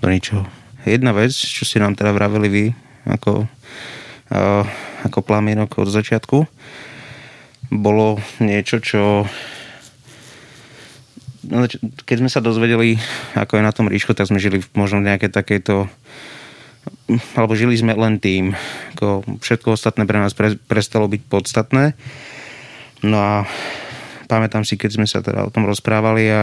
do 0.00 0.08
ničoho 0.08 0.63
jedna 0.84 1.16
vec, 1.16 1.32
čo 1.32 1.64
ste 1.64 1.80
nám 1.80 1.96
teda 1.96 2.12
vraveli 2.12 2.48
vy 2.48 2.64
ako, 3.08 3.44
uh, 4.32 4.64
ako 5.04 5.18
plamienok 5.24 5.80
od 5.80 5.88
začiatku, 5.88 6.44
bolo 7.72 8.20
niečo, 8.40 8.80
čo 8.80 9.24
no, 11.48 11.64
keď 12.04 12.16
sme 12.20 12.30
sa 12.32 12.44
dozvedeli, 12.44 12.96
ako 13.36 13.60
je 13.60 13.66
na 13.66 13.72
tom 13.72 13.88
ríško, 13.88 14.16
tak 14.16 14.28
sme 14.28 14.40
žili 14.40 14.64
možno 14.76 15.00
v 15.00 15.08
nejakej 15.12 15.30
takejto 15.32 15.88
alebo 17.36 17.56
žili 17.56 17.76
sme 17.76 17.96
len 17.96 18.20
tým. 18.20 18.52
Ako 18.96 19.24
všetko 19.40 19.76
ostatné 19.76 20.04
pre 20.08 20.20
nás 20.20 20.32
pre, 20.36 20.56
prestalo 20.68 21.08
byť 21.08 21.22
podstatné. 21.28 21.96
No 23.04 23.16
a 23.20 23.34
pamätám 24.28 24.64
si, 24.64 24.80
keď 24.80 24.90
sme 25.00 25.06
sa 25.08 25.20
teda 25.20 25.44
o 25.44 25.52
tom 25.52 25.68
rozprávali 25.68 26.24
a 26.32 26.42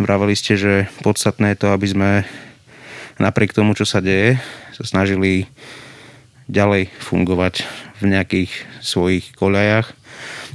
vraveli 0.00 0.32
ste, 0.36 0.56
že 0.56 0.72
podstatné 1.04 1.52
je 1.52 1.60
to, 1.60 1.68
aby 1.72 1.86
sme 1.88 2.10
napriek 3.22 3.54
tomu, 3.54 3.78
čo 3.78 3.86
sa 3.86 4.02
deje, 4.02 4.42
sa 4.74 4.82
snažili 4.82 5.46
ďalej 6.50 6.90
fungovať 6.98 7.62
v 8.02 8.04
nejakých 8.10 8.50
svojich 8.82 9.30
koľajach 9.38 9.94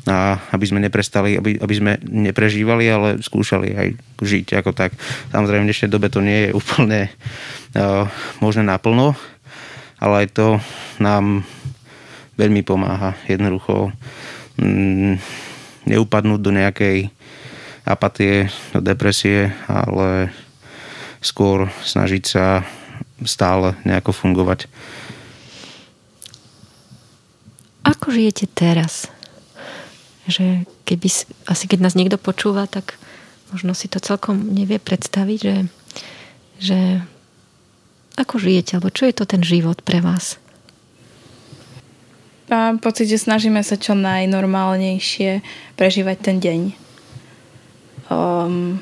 a 0.08 0.40
aby 0.56 0.66
sme 0.68 0.80
neprestali, 0.84 1.36
aby, 1.36 1.60
aby 1.60 1.74
sme 1.76 2.00
neprežívali, 2.04 2.88
ale 2.88 3.10
skúšali 3.20 3.76
aj 3.76 3.88
žiť 4.24 4.48
ako 4.60 4.72
tak. 4.72 4.96
Samozrejme 5.32 5.68
v 5.68 5.70
dnešnej 5.72 5.92
dobe 5.92 6.08
to 6.08 6.24
nie 6.24 6.48
je 6.48 6.56
úplne 6.56 7.12
uh, 7.76 8.08
možné 8.40 8.64
naplno, 8.64 9.16
ale 10.00 10.24
aj 10.24 10.28
to 10.36 10.48
nám 11.04 11.44
veľmi 12.40 12.62
pomáha 12.64 13.20
jednoducho 13.28 13.92
mm, 14.62 15.20
neupadnúť 15.88 16.40
do 16.40 16.52
nejakej 16.56 17.12
apatie, 17.88 18.52
do 18.76 18.84
depresie, 18.84 19.52
ale 19.68 20.32
skôr 21.22 21.70
snažiť 21.84 22.24
sa 22.24 22.66
stále 23.26 23.74
nejako 23.86 24.14
fungovať. 24.14 24.70
Ako 27.88 28.12
žijete 28.14 28.46
teraz? 28.52 29.08
Že 30.28 30.68
keby, 30.84 31.08
asi 31.48 31.66
keď 31.66 31.80
nás 31.82 31.96
niekto 31.96 32.20
počúva, 32.20 32.68
tak 32.68 33.00
možno 33.56 33.72
si 33.72 33.88
to 33.88 34.04
celkom 34.04 34.52
nevie 34.52 34.78
predstaviť, 34.78 35.40
že, 35.40 35.58
že 36.60 36.80
ako 38.20 38.36
žijete, 38.42 38.76
alebo 38.76 38.92
čo 38.92 39.08
je 39.08 39.16
to 39.16 39.24
ten 39.24 39.40
život 39.40 39.80
pre 39.86 40.04
vás? 40.04 40.36
Mám 42.48 42.80
pocit, 42.80 43.12
že 43.12 43.20
snažíme 43.20 43.60
sa 43.60 43.76
čo 43.76 43.92
najnormálnejšie 43.96 45.44
prežívať 45.76 46.18
ten 46.24 46.38
deň. 46.40 46.62
Um, 48.08 48.80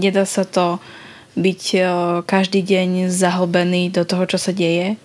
nedá 0.00 0.24
sa 0.24 0.48
to 0.48 0.80
byť 1.32 1.62
každý 2.28 2.60
deň 2.60 3.08
zahlbený 3.08 3.88
do 3.88 4.04
toho, 4.04 4.28
čo 4.28 4.36
sa 4.36 4.52
deje, 4.52 5.00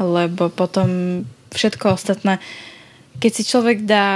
lebo 0.00 0.48
potom 0.48 1.22
všetko 1.52 2.00
ostatné, 2.00 2.40
keď 3.20 3.30
si 3.36 3.42
človek 3.44 3.84
dá 3.84 4.08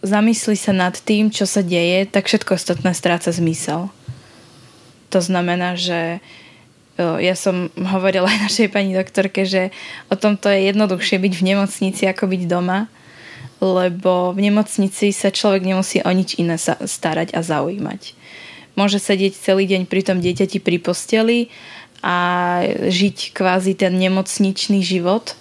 zamyslí 0.00 0.56
sa 0.56 0.72
nad 0.72 0.96
tým, 0.96 1.28
čo 1.28 1.44
sa 1.44 1.60
deje, 1.60 2.08
tak 2.08 2.24
všetko 2.24 2.56
ostatné 2.56 2.96
stráca 2.96 3.28
zmysel. 3.28 3.92
To 5.12 5.20
znamená, 5.20 5.76
že 5.76 6.24
ja 6.96 7.36
som 7.36 7.68
hovorila 7.76 8.28
aj 8.32 8.48
našej 8.48 8.68
pani 8.72 8.96
doktorke, 8.96 9.44
že 9.44 9.68
o 10.08 10.16
tomto 10.16 10.48
je 10.48 10.72
jednoduchšie 10.72 11.20
byť 11.20 11.32
v 11.36 11.46
nemocnici 11.52 12.08
ako 12.08 12.32
byť 12.32 12.42
doma, 12.48 12.88
lebo 13.60 14.32
v 14.32 14.48
nemocnici 14.48 15.12
sa 15.12 15.28
človek 15.28 15.68
nemusí 15.68 16.00
o 16.00 16.08
nič 16.08 16.40
iné 16.40 16.56
starať 16.60 17.36
a 17.36 17.44
zaujímať 17.44 18.16
môže 18.80 18.96
sedieť 18.96 19.36
celý 19.36 19.68
deň 19.68 19.84
pri 19.84 20.00
tom 20.00 20.24
dieťati 20.24 20.56
pri 20.56 20.80
posteli 20.80 21.52
a 22.00 22.16
žiť 22.88 23.36
kvázi 23.36 23.76
ten 23.76 23.92
nemocničný 24.00 24.80
život, 24.80 25.36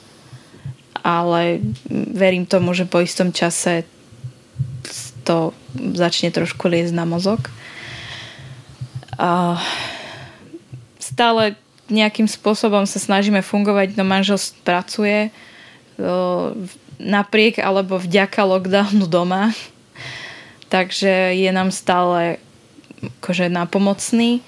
ale 1.00 1.64
verím 1.88 2.44
tomu, 2.44 2.76
že 2.76 2.84
po 2.84 3.00
istom 3.00 3.32
čase 3.32 3.88
to 5.24 5.56
začne 5.96 6.36
trošku 6.36 6.68
liezť 6.68 6.92
na 6.92 7.08
mozog. 7.08 7.48
A 9.16 9.56
stále 11.00 11.56
nejakým 11.88 12.28
spôsobom 12.28 12.84
sa 12.84 13.00
snažíme 13.00 13.40
fungovať, 13.40 13.96
no 13.96 14.04
manžel 14.04 14.36
pracuje 14.68 15.32
napriek 17.00 17.60
alebo 17.64 17.96
vďaka 17.96 18.40
lockdownu 18.44 19.08
doma. 19.08 19.56
Takže 20.74 21.34
je 21.40 21.50
nám 21.56 21.72
stále 21.72 22.38
akože 23.00 23.52
napomocný 23.52 24.44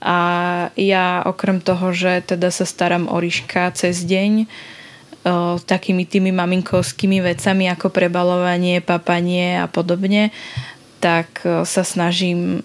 a 0.00 0.18
ja 0.76 1.24
okrem 1.24 1.64
toho, 1.64 1.92
že 1.96 2.20
teda 2.24 2.52
sa 2.52 2.68
starám 2.68 3.08
o 3.08 3.16
Ríška 3.16 3.72
cez 3.72 4.04
deň, 4.04 4.44
o, 4.44 4.46
takými 5.60 6.04
tými 6.04 6.30
maminkovskými 6.36 7.24
vecami 7.24 7.72
ako 7.72 7.88
prebalovanie, 7.88 8.84
papanie 8.84 9.56
a 9.60 9.66
podobne, 9.66 10.30
tak 11.00 11.44
sa 11.44 11.82
snažím 11.84 12.64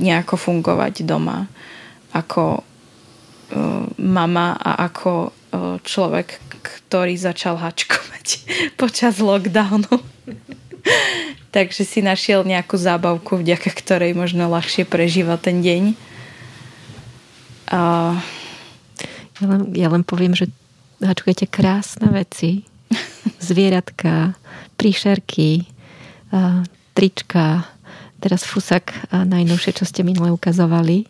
nejako 0.00 0.34
fungovať 0.40 1.04
doma 1.06 1.46
ako 2.14 2.62
mama 3.98 4.54
a 4.58 4.86
ako 4.88 5.34
človek, 5.84 6.40
ktorý 6.62 7.14
začal 7.18 7.58
hačkovať 7.60 8.26
počas 8.80 9.20
lockdownu. 9.20 10.00
Takže 11.54 11.86
si 11.86 12.02
našiel 12.02 12.42
nejakú 12.42 12.74
zábavku, 12.74 13.38
vďaka 13.38 13.70
ktorej 13.70 14.10
možno 14.10 14.50
ľahšie 14.50 14.82
prežíva 14.90 15.38
ten 15.38 15.62
deň. 15.62 15.94
A... 17.70 17.80
Ja, 19.38 19.46
len, 19.46 19.62
ja 19.70 19.86
len 19.86 20.02
poviem, 20.02 20.34
že 20.34 20.50
hačkujete 20.98 21.46
krásne 21.46 22.10
veci. 22.10 22.66
Zvieratka, 23.38 24.34
príšerky, 24.74 25.70
trička, 26.98 27.70
teraz 28.18 28.42
fusak 28.42 28.90
najnovšie, 29.14 29.78
čo 29.78 29.86
ste 29.86 30.02
minule 30.02 30.34
ukazovali. 30.34 31.06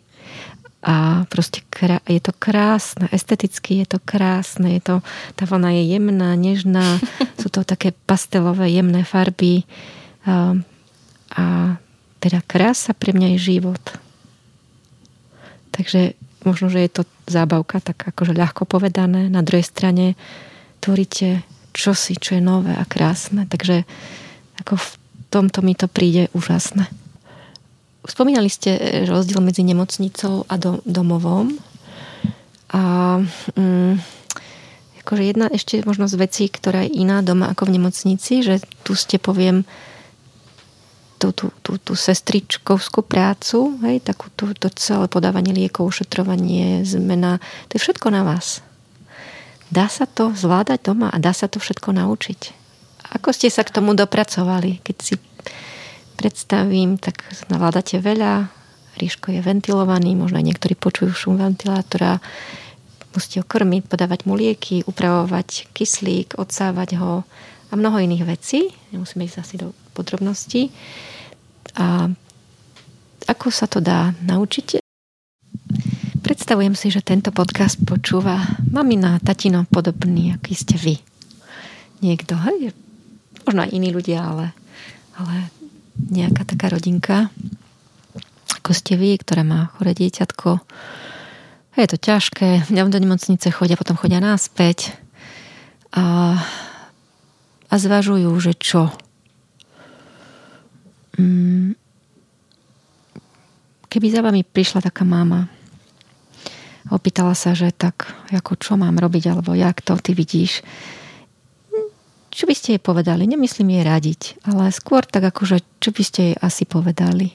A 0.85 1.25
proste 1.25 1.65
je 2.05 2.21
to 2.21 2.29
krásne, 2.37 3.09
esteticky 3.09 3.81
je 3.81 3.97
to 3.97 3.99
krásne, 4.05 4.77
je 4.77 4.81
to, 4.85 4.95
tá 5.33 5.49
vlna 5.49 5.73
je 5.81 5.97
jemná, 5.97 6.37
nežná, 6.37 7.01
sú 7.41 7.49
to 7.49 7.65
také 7.65 7.97
pastelové, 8.05 8.69
jemné 8.69 9.01
farby 9.01 9.65
a, 10.25 10.57
a 11.37 11.43
teda 12.19 12.41
krása 12.41 12.97
pre 12.97 13.13
mňa 13.13 13.37
je 13.37 13.53
život. 13.53 13.83
Takže 15.69 16.17
možno, 16.41 16.73
že 16.73 16.81
je 16.81 16.91
to 16.91 17.01
zábavka, 17.29 17.81
tak 17.81 18.01
akože 18.01 18.33
ľahko 18.33 18.65
povedané. 18.65 19.29
Na 19.29 19.45
druhej 19.45 19.65
strane 19.65 20.17
tvoríte 20.81 21.45
čosi, 21.75 22.17
čo 22.17 22.37
je 22.37 22.41
nové 22.41 22.73
a 22.73 22.85
krásne. 22.87 23.45
Takže 23.45 23.85
ako 24.61 24.79
v 24.79 24.89
tomto 25.29 25.59
mi 25.61 25.77
to 25.77 25.85
príde 25.91 26.31
úžasné. 26.31 26.87
Spomínali 28.05 28.47
ste 28.47 29.03
rozdiel 29.09 29.41
medzi 29.41 29.65
nemocnicou 29.65 30.45
a 30.45 30.55
domovom. 30.85 31.57
A 32.69 32.81
mm, 33.57 33.93
akože 35.05 35.23
jedna 35.25 35.49
ešte 35.49 35.81
možno 35.85 36.05
z 36.05 36.15
vecí, 36.21 36.45
ktorá 36.49 36.85
je 36.85 37.01
iná 37.01 37.25
doma 37.25 37.49
ako 37.53 37.69
v 37.69 37.81
nemocnici, 37.81 38.45
že 38.45 38.61
tu 38.85 38.93
ste 38.93 39.17
poviem 39.17 39.65
tú, 41.25 41.33
tú, 41.33 41.49
tú, 41.63 41.71
tú 41.81 41.93
sestričkovskú 41.97 43.01
prácu, 43.01 43.79
hej, 43.81 44.05
takú 44.05 44.29
tú, 44.37 44.53
to 44.53 44.69
celé 44.77 45.09
podávanie 45.09 45.55
liekov, 45.55 45.89
ušetrovanie, 45.89 46.85
zmena, 46.85 47.41
to 47.71 47.79
je 47.79 47.81
všetko 47.81 48.13
na 48.13 48.21
vás. 48.21 48.61
Dá 49.73 49.89
sa 49.89 50.05
to 50.05 50.29
zvládať 50.35 50.93
doma 50.93 51.09
a 51.09 51.17
dá 51.17 51.33
sa 51.33 51.49
to 51.49 51.57
všetko 51.57 51.89
naučiť. 51.97 52.53
Ako 53.17 53.33
ste 53.33 53.49
sa 53.49 53.65
k 53.65 53.73
tomu 53.73 53.97
dopracovali? 53.97 54.85
Keď 54.85 54.97
si 55.01 55.15
predstavím, 56.17 57.01
tak 57.01 57.25
navládate 57.49 57.97
veľa, 57.97 58.49
Ríško 58.95 59.35
je 59.35 59.43
ventilovaný, 59.43 60.15
možno 60.15 60.39
aj 60.39 60.47
niektorí 60.47 60.73
počujú 60.79 61.11
šum 61.11 61.35
ventilátora, 61.35 62.23
musíte 63.11 63.43
ho 63.43 63.45
krmiť, 63.47 63.91
podávať 63.91 64.23
mu 64.23 64.39
lieky, 64.39 64.87
upravovať 64.87 65.71
kyslík, 65.75 66.39
odsávať 66.39 66.99
ho 66.99 67.27
a 67.71 67.73
mnoho 67.75 67.99
iných 67.99 68.23
vecí. 68.23 68.71
Nemusíme 68.95 69.27
ísť 69.27 69.39
asi 69.43 69.55
do 69.59 69.75
podrobností. 69.95 70.71
A 71.75 72.07
ako 73.25 73.47
sa 73.51 73.65
to 73.65 73.83
dá 73.83 74.13
naučiť? 74.23 74.79
Predstavujem 76.25 76.73
si, 76.73 76.89
že 76.89 77.05
tento 77.05 77.29
podcast 77.29 77.77
počúva 77.85 78.41
mamina, 78.69 79.21
tatino 79.21 79.65
podobný, 79.69 80.33
aký 80.33 80.57
ste 80.57 80.73
vy. 80.73 80.97
Niekto, 82.01 82.37
hej, 82.49 82.73
možno 83.45 83.65
aj 83.65 83.73
iní 83.73 83.93
ľudia, 83.93 84.25
ale, 84.25 84.45
ale 85.17 85.53
nejaká 85.95 86.43
taká 86.49 86.73
rodinka, 86.73 87.29
ako 88.61 88.71
ste 88.73 88.97
vy, 88.97 89.21
ktorá 89.21 89.45
má 89.45 89.69
chore 89.77 89.93
dieťatko. 89.93 90.49
Je 91.77 91.87
to 91.91 91.97
ťažké, 92.01 92.71
do 92.71 92.99
nemocnice 92.99 93.51
chodia, 93.51 93.77
potom 93.77 93.99
chodia 93.99 94.23
náspäť 94.23 94.95
a, 95.93 96.39
a 97.69 97.75
zvažujú, 97.75 98.31
že 98.41 98.57
čo. 98.57 98.89
Keby 103.89 104.07
za 104.11 104.19
vami 104.19 104.43
prišla 104.43 104.83
taká 104.83 105.07
mama 105.07 105.47
opýtala 106.93 107.33
sa, 107.33 107.57
že 107.57 107.73
tak, 107.73 108.13
ako 108.29 108.53
čo 108.61 108.77
mám 108.77 109.01
robiť, 109.01 109.33
alebo 109.33 109.57
jak 109.57 109.81
to 109.81 109.97
ty 109.97 110.13
vidíš, 110.13 110.61
čo 112.35 112.51
by 112.51 112.53
ste 112.53 112.75
jej 112.75 112.81
povedali? 112.83 113.23
Nemyslím 113.23 113.79
jej 113.79 113.83
radiť, 113.87 114.21
ale 114.43 114.67
skôr 114.75 115.07
tak 115.07 115.23
akože, 115.23 115.63
čo 115.79 115.89
by 115.95 116.03
ste 116.03 116.19
jej 116.31 116.35
asi 116.35 116.67
povedali? 116.67 117.31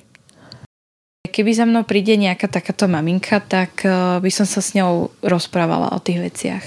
Keby 1.25 1.57
za 1.57 1.65
mnou 1.65 1.89
príde 1.89 2.21
nejaká 2.21 2.53
takáto 2.53 2.85
maminka, 2.85 3.41
tak 3.41 3.81
eh, 3.89 4.21
by 4.21 4.29
som 4.29 4.45
sa 4.45 4.61
s 4.61 4.77
ňou 4.77 5.09
rozprávala 5.25 5.97
o 5.97 6.03
tých 6.05 6.21
veciach. 6.21 6.65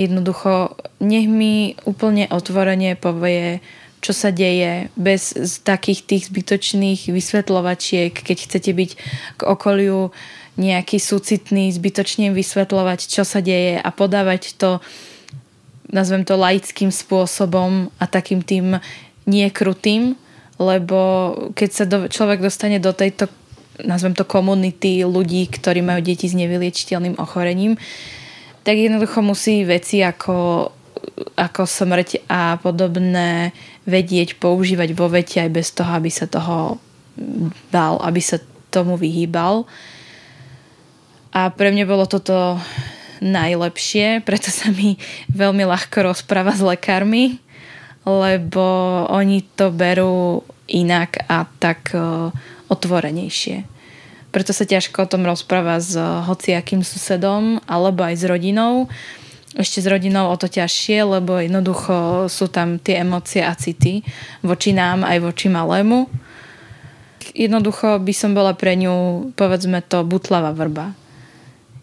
Jednoducho, 0.00 0.80
nech 1.04 1.28
mi 1.28 1.76
úplne 1.84 2.28
otvorene 2.28 2.96
povie, 2.96 3.60
čo 4.06 4.14
sa 4.14 4.30
deje, 4.30 4.86
bez 4.94 5.34
takých 5.66 6.06
tých 6.06 6.22
zbytočných 6.30 7.10
vysvetľovačiek, 7.10 8.14
keď 8.14 8.36
chcete 8.46 8.70
byť 8.70 8.90
k 9.34 9.40
okoliu 9.42 10.14
nejaký 10.54 11.02
súcitný, 11.02 11.74
zbytočne 11.74 12.30
vysvetľovať, 12.30 13.10
čo 13.10 13.26
sa 13.26 13.42
deje 13.42 13.82
a 13.82 13.90
podávať 13.90 14.54
to, 14.54 14.78
nazvem 15.90 16.22
to 16.22 16.38
laickým 16.38 16.94
spôsobom 16.94 17.90
a 17.98 18.06
takým 18.06 18.46
tým 18.46 18.78
niekrutým, 19.26 20.14
lebo 20.62 20.98
keď 21.58 21.70
sa 21.74 21.84
do, 21.84 22.06
človek 22.06 22.38
dostane 22.46 22.78
do 22.78 22.94
tejto, 22.94 23.26
nazvem 23.82 24.14
to 24.14 24.22
komunity 24.22 25.02
ľudí, 25.02 25.50
ktorí 25.50 25.82
majú 25.82 25.98
deti 25.98 26.30
s 26.30 26.38
nevyliečiteľným 26.38 27.18
ochorením, 27.18 27.74
tak 28.62 28.78
jednoducho 28.78 29.18
musí 29.18 29.66
veci 29.66 30.06
ako 30.06 30.70
ako 31.36 31.62
smrť 31.64 32.26
a 32.28 32.58
podobné 32.60 33.52
vedieť 33.86 34.36
používať 34.42 34.92
vo 34.92 35.06
vete 35.06 35.38
aj 35.38 35.50
bez 35.50 35.70
toho, 35.70 35.90
aby 35.94 36.10
sa 36.10 36.26
toho 36.26 36.82
bal, 37.70 38.02
aby 38.02 38.20
sa 38.20 38.42
tomu 38.74 38.98
vyhýbal. 38.98 39.64
A 41.32 41.48
pre 41.54 41.72
mňa 41.72 41.84
bolo 41.88 42.04
toto 42.04 42.60
najlepšie, 43.24 44.20
preto 44.26 44.52
sa 44.52 44.68
mi 44.68 45.00
veľmi 45.32 45.64
ľahko 45.64 46.12
rozpráva 46.12 46.52
s 46.52 46.60
lekármi, 46.60 47.40
lebo 48.04 48.64
oni 49.08 49.42
to 49.56 49.72
berú 49.72 50.44
inak 50.68 51.24
a 51.26 51.48
tak 51.58 51.94
e, 51.94 52.30
otvorenejšie. 52.68 53.64
Preto 54.34 54.52
sa 54.52 54.68
ťažko 54.68 55.06
o 55.06 55.10
tom 55.10 55.24
rozpráva 55.24 55.80
s 55.80 55.96
hociakým 55.96 56.84
susedom 56.84 57.62
alebo 57.64 58.04
aj 58.04 58.14
s 58.20 58.24
rodinou, 58.28 58.90
ešte 59.56 59.80
s 59.80 59.86
rodinou 59.88 60.28
o 60.28 60.36
to 60.36 60.52
ťažšie, 60.52 61.16
lebo 61.16 61.40
jednoducho 61.40 62.28
sú 62.28 62.52
tam 62.52 62.76
tie 62.76 63.00
emócie 63.00 63.40
a 63.40 63.56
city 63.56 64.04
voči 64.44 64.76
nám 64.76 65.02
aj 65.02 65.18
voči 65.24 65.48
malému. 65.48 66.06
Jednoducho 67.32 67.98
by 68.00 68.12
som 68.14 68.36
bola 68.36 68.52
pre 68.52 68.76
ňu, 68.76 69.28
povedzme 69.34 69.80
to, 69.84 70.04
butlava 70.04 70.52
vrba. 70.52 70.92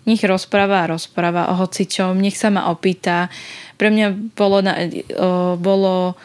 Nech 0.05 0.21
rozpráva 0.23 0.86
a 0.86 0.91
rozpráva 0.93 1.49
o 1.51 1.57
hocičom, 1.57 2.17
nech 2.17 2.38
sa 2.38 2.53
ma 2.53 2.69
opýta. 2.69 3.31
Pre 3.77 3.89
mňa 3.89 4.07
bolo, 4.38 4.57
na, 4.62 4.73
o, 5.17 5.55
bolo 5.57 6.15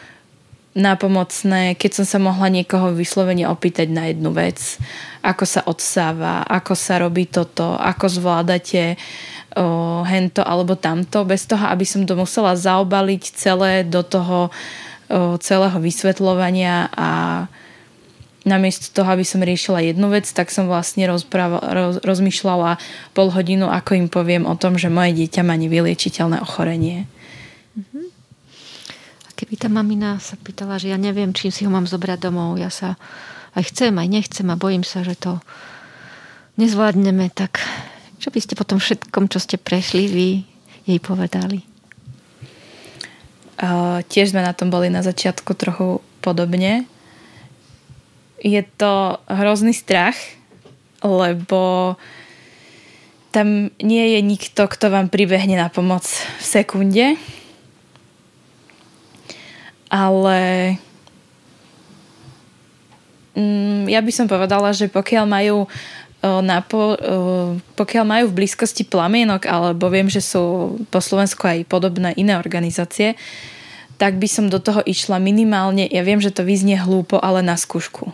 nápomocné, 0.78 1.74
keď 1.74 2.02
som 2.02 2.06
sa 2.06 2.18
mohla 2.22 2.52
niekoho 2.52 2.94
vyslovene 2.94 3.48
opýtať 3.50 3.90
na 3.90 4.10
jednu 4.10 4.30
vec. 4.30 4.78
Ako 5.26 5.44
sa 5.44 5.66
odsáva, 5.66 6.46
ako 6.46 6.74
sa 6.78 7.02
robí 7.02 7.26
toto, 7.26 7.74
ako 7.74 8.06
zvládate 8.06 8.94
o, 9.56 10.02
hento 10.04 10.44
alebo 10.44 10.76
tamto, 10.76 11.24
bez 11.24 11.48
toho, 11.48 11.64
aby 11.68 11.84
som 11.86 12.04
to 12.04 12.18
musela 12.18 12.58
zaobaliť 12.58 13.22
celé 13.32 13.72
do 13.86 14.04
toho 14.04 14.48
o, 14.48 15.40
celého 15.40 15.78
vysvetľovania 15.80 16.92
a 16.92 17.10
namiesto 18.48 18.88
toho, 18.90 19.12
aby 19.12 19.24
som 19.28 19.44
riešila 19.44 19.84
jednu 19.84 20.08
vec, 20.08 20.24
tak 20.32 20.48
som 20.48 20.64
vlastne 20.70 21.04
rozpráva, 21.04 21.60
roz, 21.60 22.00
rozmýšľala 22.00 22.80
pol 23.12 23.28
hodinu, 23.28 23.68
ako 23.68 23.90
im 23.98 24.08
poviem 24.08 24.48
o 24.48 24.56
tom, 24.56 24.80
že 24.80 24.88
moje 24.88 25.12
dieťa 25.20 25.44
má 25.44 25.54
nevyliečiteľné 25.60 26.40
ochorenie. 26.40 27.04
Mm-hmm. 27.76 28.06
A 29.26 29.28
keby 29.36 29.54
tá 29.60 29.68
mamina 29.68 30.16
sa 30.18 30.40
pýtala, 30.40 30.80
že 30.80 30.88
ja 30.88 30.96
neviem, 30.96 31.36
čím 31.36 31.52
si 31.52 31.68
ho 31.68 31.70
mám 31.70 31.84
zobrať 31.84 32.18
domov, 32.24 32.56
ja 32.56 32.72
sa 32.72 32.96
aj 33.52 33.68
chcem, 33.68 33.92
aj 33.92 34.08
nechcem 34.08 34.46
a 34.48 34.56
bojím 34.56 34.82
sa, 34.82 35.04
že 35.04 35.14
to 35.18 35.42
nezvládneme, 36.56 37.30
tak 37.36 37.62
čo 38.18 38.34
by 38.34 38.38
ste 38.42 38.58
po 38.58 38.66
tom 38.66 38.82
všetkom, 38.82 39.30
čo 39.30 39.38
ste 39.38 39.56
prešli, 39.56 40.10
vy 40.10 40.28
jej 40.86 40.98
povedali? 40.98 41.62
Uh, 43.58 44.02
tiež 44.06 44.30
sme 44.34 44.42
na 44.42 44.54
tom 44.54 44.70
boli 44.70 44.90
na 44.90 45.02
začiatku 45.02 45.54
trochu 45.54 46.02
podobne. 46.22 46.86
Je 48.38 48.62
to 48.78 49.18
hrozný 49.26 49.74
strach, 49.74 50.14
lebo 51.02 51.94
tam 53.34 53.70
nie 53.82 54.18
je 54.18 54.20
nikto, 54.22 54.66
kto 54.66 54.90
vám 54.90 55.10
pribehne 55.10 55.58
na 55.58 55.70
pomoc 55.70 56.06
v 56.38 56.44
sekunde. 56.44 57.06
Ale 59.90 60.38
mm, 63.34 63.90
ja 63.90 64.00
by 64.02 64.12
som 64.14 64.26
povedala, 64.26 64.70
že 64.74 64.90
pokiaľ 64.90 65.24
majú 65.26 65.66
na 66.22 66.58
po, 66.66 66.98
pokiaľ 67.78 68.04
majú 68.04 68.24
v 68.30 68.42
blízkosti 68.42 68.82
plamienok, 68.82 69.46
alebo 69.46 69.86
viem, 69.86 70.10
že 70.10 70.18
sú 70.18 70.74
po 70.90 70.98
Slovensku 70.98 71.46
aj 71.46 71.70
podobné 71.70 72.10
iné 72.18 72.34
organizácie, 72.34 73.14
tak 73.98 74.18
by 74.18 74.26
som 74.30 74.46
do 74.50 74.58
toho 74.62 74.82
išla 74.82 75.18
minimálne, 75.22 75.86
ja 75.86 76.02
viem, 76.02 76.18
že 76.22 76.34
to 76.34 76.46
vyznie 76.46 76.78
hlúpo, 76.78 77.18
ale 77.18 77.42
na 77.42 77.54
skúšku. 77.58 78.10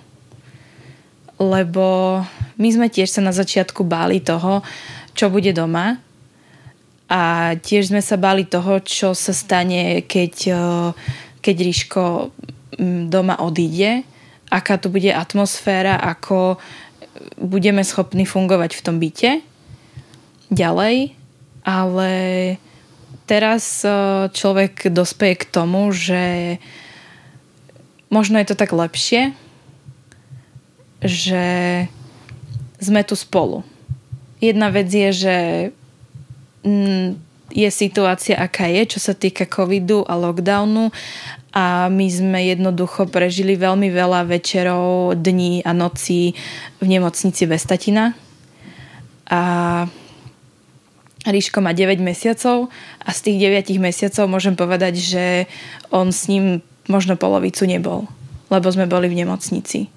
Lebo 1.41 2.21
my 2.57 2.69
sme 2.73 2.89
tiež 2.93 3.09
sa 3.09 3.21
na 3.25 3.33
začiatku 3.33 3.85
báli 3.85 4.21
toho, 4.21 4.65
čo 5.17 5.33
bude 5.33 5.53
doma 5.57 6.01
a 7.09 7.53
tiež 7.57 7.93
sme 7.93 8.01
sa 8.01 8.17
báli 8.17 8.49
toho, 8.49 8.81
čo 8.81 9.13
sa 9.13 9.33
stane, 9.37 10.05
keď, 10.09 10.35
keď 11.45 11.57
Ríško 11.57 12.33
doma 13.09 13.39
odíde, 13.45 14.09
aká 14.49 14.79
tu 14.79 14.89
bude 14.89 15.11
atmosféra, 15.11 16.01
ako 16.01 16.57
budeme 17.39 17.85
schopní 17.85 18.27
fungovať 18.27 18.77
v 18.77 18.85
tom 18.85 18.97
byte 18.99 19.41
ďalej, 20.53 21.15
ale 21.65 22.13
teraz 23.25 23.83
e, 23.83 23.89
človek 24.29 24.93
dospeje 24.93 25.45
k 25.45 25.51
tomu, 25.51 25.91
že 25.91 26.57
možno 28.13 28.39
je 28.39 28.47
to 28.47 28.57
tak 28.57 28.71
lepšie, 28.71 29.33
že 31.05 31.45
sme 32.81 33.01
tu 33.03 33.17
spolu. 33.17 33.65
jedna 34.41 34.69
vec 34.69 34.93
je, 34.93 35.11
že 35.13 35.37
mm, 36.69 37.09
je 37.55 37.69
situácia, 37.71 38.37
aká 38.37 38.69
je, 38.69 38.97
čo 38.97 39.01
sa 39.01 39.15
týka 39.17 39.49
covidu 39.49 40.05
a 40.05 40.19
lockdownu 40.19 40.93
a 41.55 41.87
my 41.87 42.07
sme 42.11 42.51
jednoducho 42.51 43.07
prežili 43.07 43.55
veľmi 43.55 43.87
veľa 43.95 44.27
večerov, 44.27 45.15
dní 45.15 45.63
a 45.63 45.71
nocí 45.71 46.35
v 46.83 46.87
nemocnici 46.91 47.47
Vestatina. 47.47 48.11
A 49.31 49.41
Ríško 51.25 51.63
má 51.63 51.71
9 51.71 52.03
mesiacov 52.03 52.69
a 53.01 53.09
z 53.15 53.19
tých 53.31 53.39
9 53.71 53.79
mesiacov 53.79 54.27
môžem 54.27 54.59
povedať, 54.59 54.99
že 54.99 55.25
on 55.95 56.11
s 56.11 56.27
ním 56.27 56.61
možno 56.91 57.15
polovicu 57.15 57.65
nebol, 57.65 58.11
lebo 58.51 58.67
sme 58.69 58.91
boli 58.91 59.09
v 59.09 59.25
nemocnici. 59.25 59.89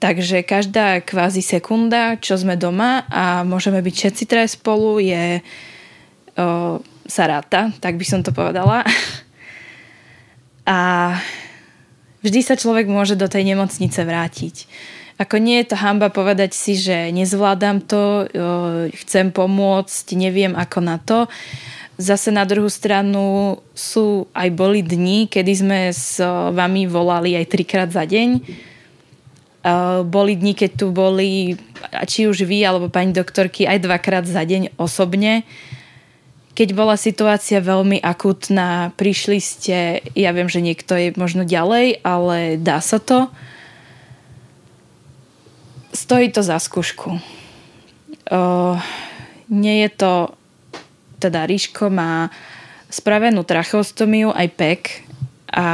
Takže 0.00 0.46
každá 0.46 1.04
kvázi 1.04 1.44
sekunda, 1.44 2.16
čo 2.18 2.40
sme 2.40 2.56
doma 2.56 3.04
a 3.10 3.44
môžeme 3.44 3.82
byť 3.82 3.94
všetci 3.94 4.24
traje 4.30 4.54
spolu, 4.54 5.02
je 5.02 5.42
o, 6.38 6.78
sa 7.06 7.24
ráta, 7.26 7.74
tak 7.82 7.98
by 7.98 8.06
som 8.06 8.22
to 8.24 8.32
povedala. 8.32 8.82
A 10.68 11.16
vždy 12.20 12.44
sa 12.44 12.60
človek 12.60 12.84
môže 12.92 13.16
do 13.16 13.24
tej 13.24 13.48
nemocnice 13.48 14.04
vrátiť. 14.04 14.68
Ako 15.16 15.40
nie 15.40 15.64
je 15.64 15.72
to 15.72 15.80
hamba 15.80 16.12
povedať 16.12 16.52
si, 16.52 16.76
že 16.76 17.08
nezvládam 17.10 17.82
to, 17.88 18.28
chcem 19.02 19.32
pomôcť, 19.32 20.06
neviem 20.14 20.52
ako 20.52 20.78
na 20.84 21.00
to. 21.00 21.26
Zase 21.98 22.30
na 22.30 22.46
druhú 22.46 22.70
stranu 22.70 23.58
sú 23.74 24.30
aj 24.30 24.48
boli 24.54 24.86
dni, 24.86 25.26
kedy 25.26 25.52
sme 25.56 25.80
s 25.90 26.22
vami 26.54 26.86
volali 26.86 27.34
aj 27.34 27.50
trikrát 27.50 27.90
za 27.90 28.06
deň. 28.06 28.44
Boli 30.06 30.38
dni, 30.38 30.54
keď 30.54 30.70
tu 30.78 30.94
boli, 30.94 31.58
či 32.06 32.30
už 32.30 32.46
vy 32.46 32.62
alebo 32.62 32.86
pani 32.86 33.10
doktorky, 33.10 33.66
aj 33.66 33.82
dvakrát 33.82 34.22
za 34.22 34.46
deň 34.46 34.78
osobne 34.78 35.42
keď 36.58 36.74
bola 36.74 36.98
situácia 36.98 37.62
veľmi 37.62 38.02
akutná, 38.02 38.90
prišli 38.98 39.38
ste, 39.38 40.02
ja 40.18 40.34
viem, 40.34 40.50
že 40.50 40.58
niekto 40.58 40.98
je 40.98 41.14
možno 41.14 41.46
ďalej, 41.46 42.02
ale 42.02 42.58
dá 42.58 42.82
sa 42.82 42.98
to. 42.98 43.30
Stojí 45.94 46.34
to 46.34 46.42
za 46.42 46.58
skúšku. 46.58 47.22
Uh, 48.26 48.74
nie 49.46 49.86
je 49.86 49.90
to, 50.02 50.12
teda 51.22 51.46
Ríško 51.46 51.94
má 51.94 52.26
spravenú 52.90 53.46
tracheostomiu 53.46 54.34
aj 54.34 54.48
PEK 54.58 54.82
a 55.54 55.68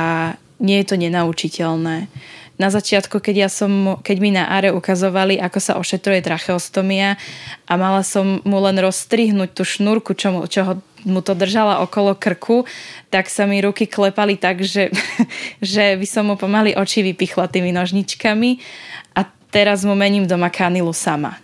nie 0.61 0.85
je 0.85 0.87
to 0.92 1.01
nenaučiteľné 1.01 2.12
na 2.55 2.71
začiatku, 2.71 3.19
keď, 3.19 3.35
ja 3.47 3.51
som, 3.51 3.99
keď 3.99 4.17
mi 4.23 4.31
na 4.31 4.47
áre 4.47 4.71
ukazovali, 4.71 5.43
ako 5.43 5.59
sa 5.59 5.73
ošetruje 5.75 6.23
tracheostomia 6.23 7.19
a 7.67 7.73
mala 7.75 8.07
som 8.07 8.38
mu 8.47 8.62
len 8.62 8.79
rozstrihnúť 8.79 9.51
tú 9.51 9.67
šnúrku, 9.67 10.14
čo 10.14 10.29
mu, 10.31 10.40
čo 10.47 10.61
ho, 10.62 10.75
mu 11.03 11.19
to 11.19 11.35
držala 11.35 11.83
okolo 11.83 12.14
krku, 12.14 12.62
tak 13.11 13.27
sa 13.27 13.51
mi 13.51 13.59
ruky 13.59 13.90
klepali 13.90 14.38
tak, 14.38 14.62
že, 14.62 14.95
že 15.62 15.99
by 15.99 16.07
som 16.07 16.31
mu 16.31 16.38
pomaly 16.38 16.79
oči 16.79 17.03
vypichla 17.03 17.51
tými 17.51 17.75
nožničkami 17.75 18.62
a 19.19 19.27
teraz 19.51 19.83
mu 19.83 19.99
mením 19.99 20.31
doma 20.31 20.47
kanilu 20.47 20.95
sama 20.95 21.35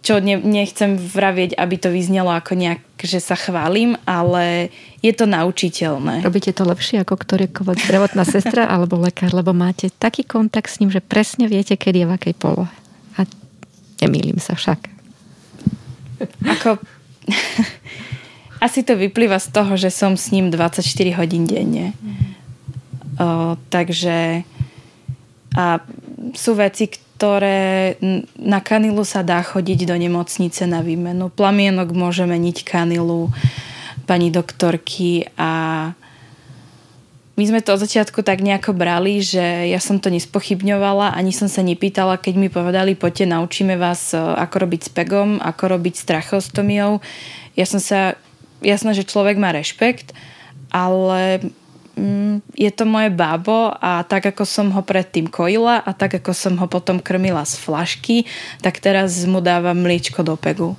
čo 0.00 0.16
ne, 0.16 0.40
nechcem 0.40 0.96
vravieť, 0.96 1.60
aby 1.60 1.76
to 1.76 1.92
vyznelo 1.92 2.32
ako 2.32 2.56
nejak, 2.56 2.80
že 3.00 3.20
sa 3.20 3.36
chválim, 3.36 4.00
ale 4.08 4.72
je 5.04 5.12
to 5.12 5.28
naučiteľné. 5.28 6.24
Robíte 6.24 6.56
to 6.56 6.64
lepšie 6.64 7.04
ako 7.04 7.20
ktorýkoľvek 7.20 7.78
zdravotná 7.84 8.24
sestra 8.24 8.64
alebo 8.74 8.96
lekár, 8.96 9.32
lebo 9.36 9.52
máte 9.52 9.92
taký 9.92 10.24
kontakt 10.24 10.72
s 10.72 10.80
ním, 10.80 10.88
že 10.88 11.04
presne 11.04 11.48
viete, 11.48 11.76
kedy 11.76 12.04
je 12.04 12.08
v 12.08 12.14
akej 12.16 12.34
polohe. 12.36 12.72
A 13.20 13.28
nemýlim 14.00 14.40
sa 14.40 14.56
však. 14.56 14.88
Ako... 16.48 16.80
Asi 18.60 18.84
to 18.84 18.92
vyplýva 18.92 19.40
z 19.40 19.56
toho, 19.56 19.72
že 19.80 19.88
som 19.88 20.20
s 20.20 20.36
ním 20.36 20.52
24 20.52 20.84
hodín 21.16 21.48
denne. 21.48 21.96
O, 23.16 23.56
takže 23.72 24.44
a 25.56 25.82
sú 26.36 26.54
veci, 26.54 26.86
ktoré 26.86 27.09
na 28.40 28.60
kanilu 28.64 29.04
sa 29.04 29.20
dá 29.20 29.44
chodiť 29.44 29.84
do 29.84 29.96
nemocnice 29.98 30.64
na 30.64 30.80
výmenu. 30.80 31.28
Plamienok 31.28 31.92
môže 31.92 32.24
meniť 32.24 32.64
kanilu 32.64 33.28
pani 34.08 34.32
doktorky 34.32 35.28
a 35.36 35.92
my 37.40 37.44
sme 37.48 37.64
to 37.64 37.72
od 37.72 37.80
začiatku 37.80 38.20
tak 38.20 38.44
nejako 38.44 38.76
brali, 38.76 39.24
že 39.24 39.72
ja 39.72 39.80
som 39.80 39.96
to 39.96 40.12
nespochybňovala, 40.12 41.16
ani 41.16 41.32
som 41.32 41.48
sa 41.48 41.64
nepýtala, 41.64 42.20
keď 42.20 42.34
mi 42.36 42.52
povedali, 42.52 42.92
poďte, 42.92 43.32
naučíme 43.32 43.80
vás, 43.80 44.12
e, 44.12 44.20
ako 44.20 44.68
robiť 44.68 44.80
s 44.84 44.90
pegom, 44.92 45.40
ako 45.40 45.72
robiť 45.72 45.94
s 45.96 46.04
trachostomiou. 46.04 47.00
Ja 47.56 47.64
som 47.64 47.80
sa, 47.80 48.20
jasné, 48.60 48.92
že 48.92 49.08
človek 49.08 49.40
má 49.40 49.56
rešpekt, 49.56 50.12
ale 50.68 51.40
je 52.56 52.70
to 52.72 52.84
moje 52.88 53.10
bábo 53.12 53.72
a 53.76 54.02
tak 54.04 54.32
ako 54.32 54.44
som 54.48 54.72
ho 54.72 54.82
predtým 54.82 55.28
kojila 55.28 55.80
a 55.80 55.90
tak 55.92 56.20
ako 56.20 56.32
som 56.32 56.54
ho 56.56 56.66
potom 56.66 57.00
krmila 57.00 57.44
z 57.44 57.60
flašky, 57.60 58.16
tak 58.64 58.80
teraz 58.80 59.24
mu 59.24 59.44
dávam 59.44 59.76
mliečko 59.80 60.24
do 60.24 60.34
pegu. 60.36 60.76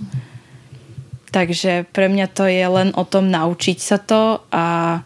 Takže 1.31 1.87
pre 1.95 2.11
mňa 2.11 2.27
to 2.31 2.43
je 2.45 2.65
len 2.67 2.91
o 2.97 3.07
tom 3.07 3.31
naučiť 3.31 3.77
sa 3.79 3.97
to 4.01 4.43
a 4.51 4.99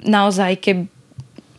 naozaj, 0.00 0.56
keď 0.56 0.76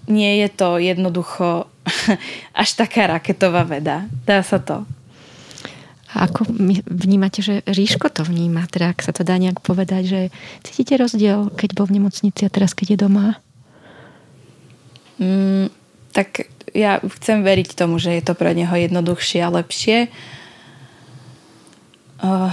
nie 0.10 0.42
je 0.42 0.50
to 0.50 0.82
jednoducho 0.82 1.70
až 2.62 2.70
taká 2.74 3.14
raketová 3.14 3.62
veda. 3.64 4.10
Dá 4.26 4.42
sa 4.42 4.58
to. 4.58 4.90
Ako 6.10 6.42
vnímate, 6.90 7.46
že 7.46 7.62
Ríško 7.70 8.10
to 8.10 8.26
vníma? 8.26 8.66
Teda 8.66 8.98
ak 8.98 9.06
sa 9.06 9.14
to 9.14 9.22
dá 9.22 9.38
nejak 9.38 9.62
povedať, 9.62 10.04
že 10.10 10.22
cítite 10.66 10.98
rozdiel, 10.98 11.54
keď 11.54 11.78
bol 11.78 11.86
v 11.86 12.02
nemocnici 12.02 12.42
a 12.46 12.50
teraz, 12.50 12.74
keď 12.74 12.98
je 12.98 12.98
doma? 12.98 13.28
Mm, 15.22 15.70
tak 16.10 16.50
ja 16.74 16.98
chcem 16.98 17.46
veriť 17.46 17.78
tomu, 17.78 18.02
že 18.02 18.18
je 18.18 18.24
to 18.26 18.34
pre 18.34 18.58
neho 18.58 18.74
jednoduchšie 18.74 19.40
a 19.46 19.54
lepšie. 19.54 20.10
Uh, 22.20 22.50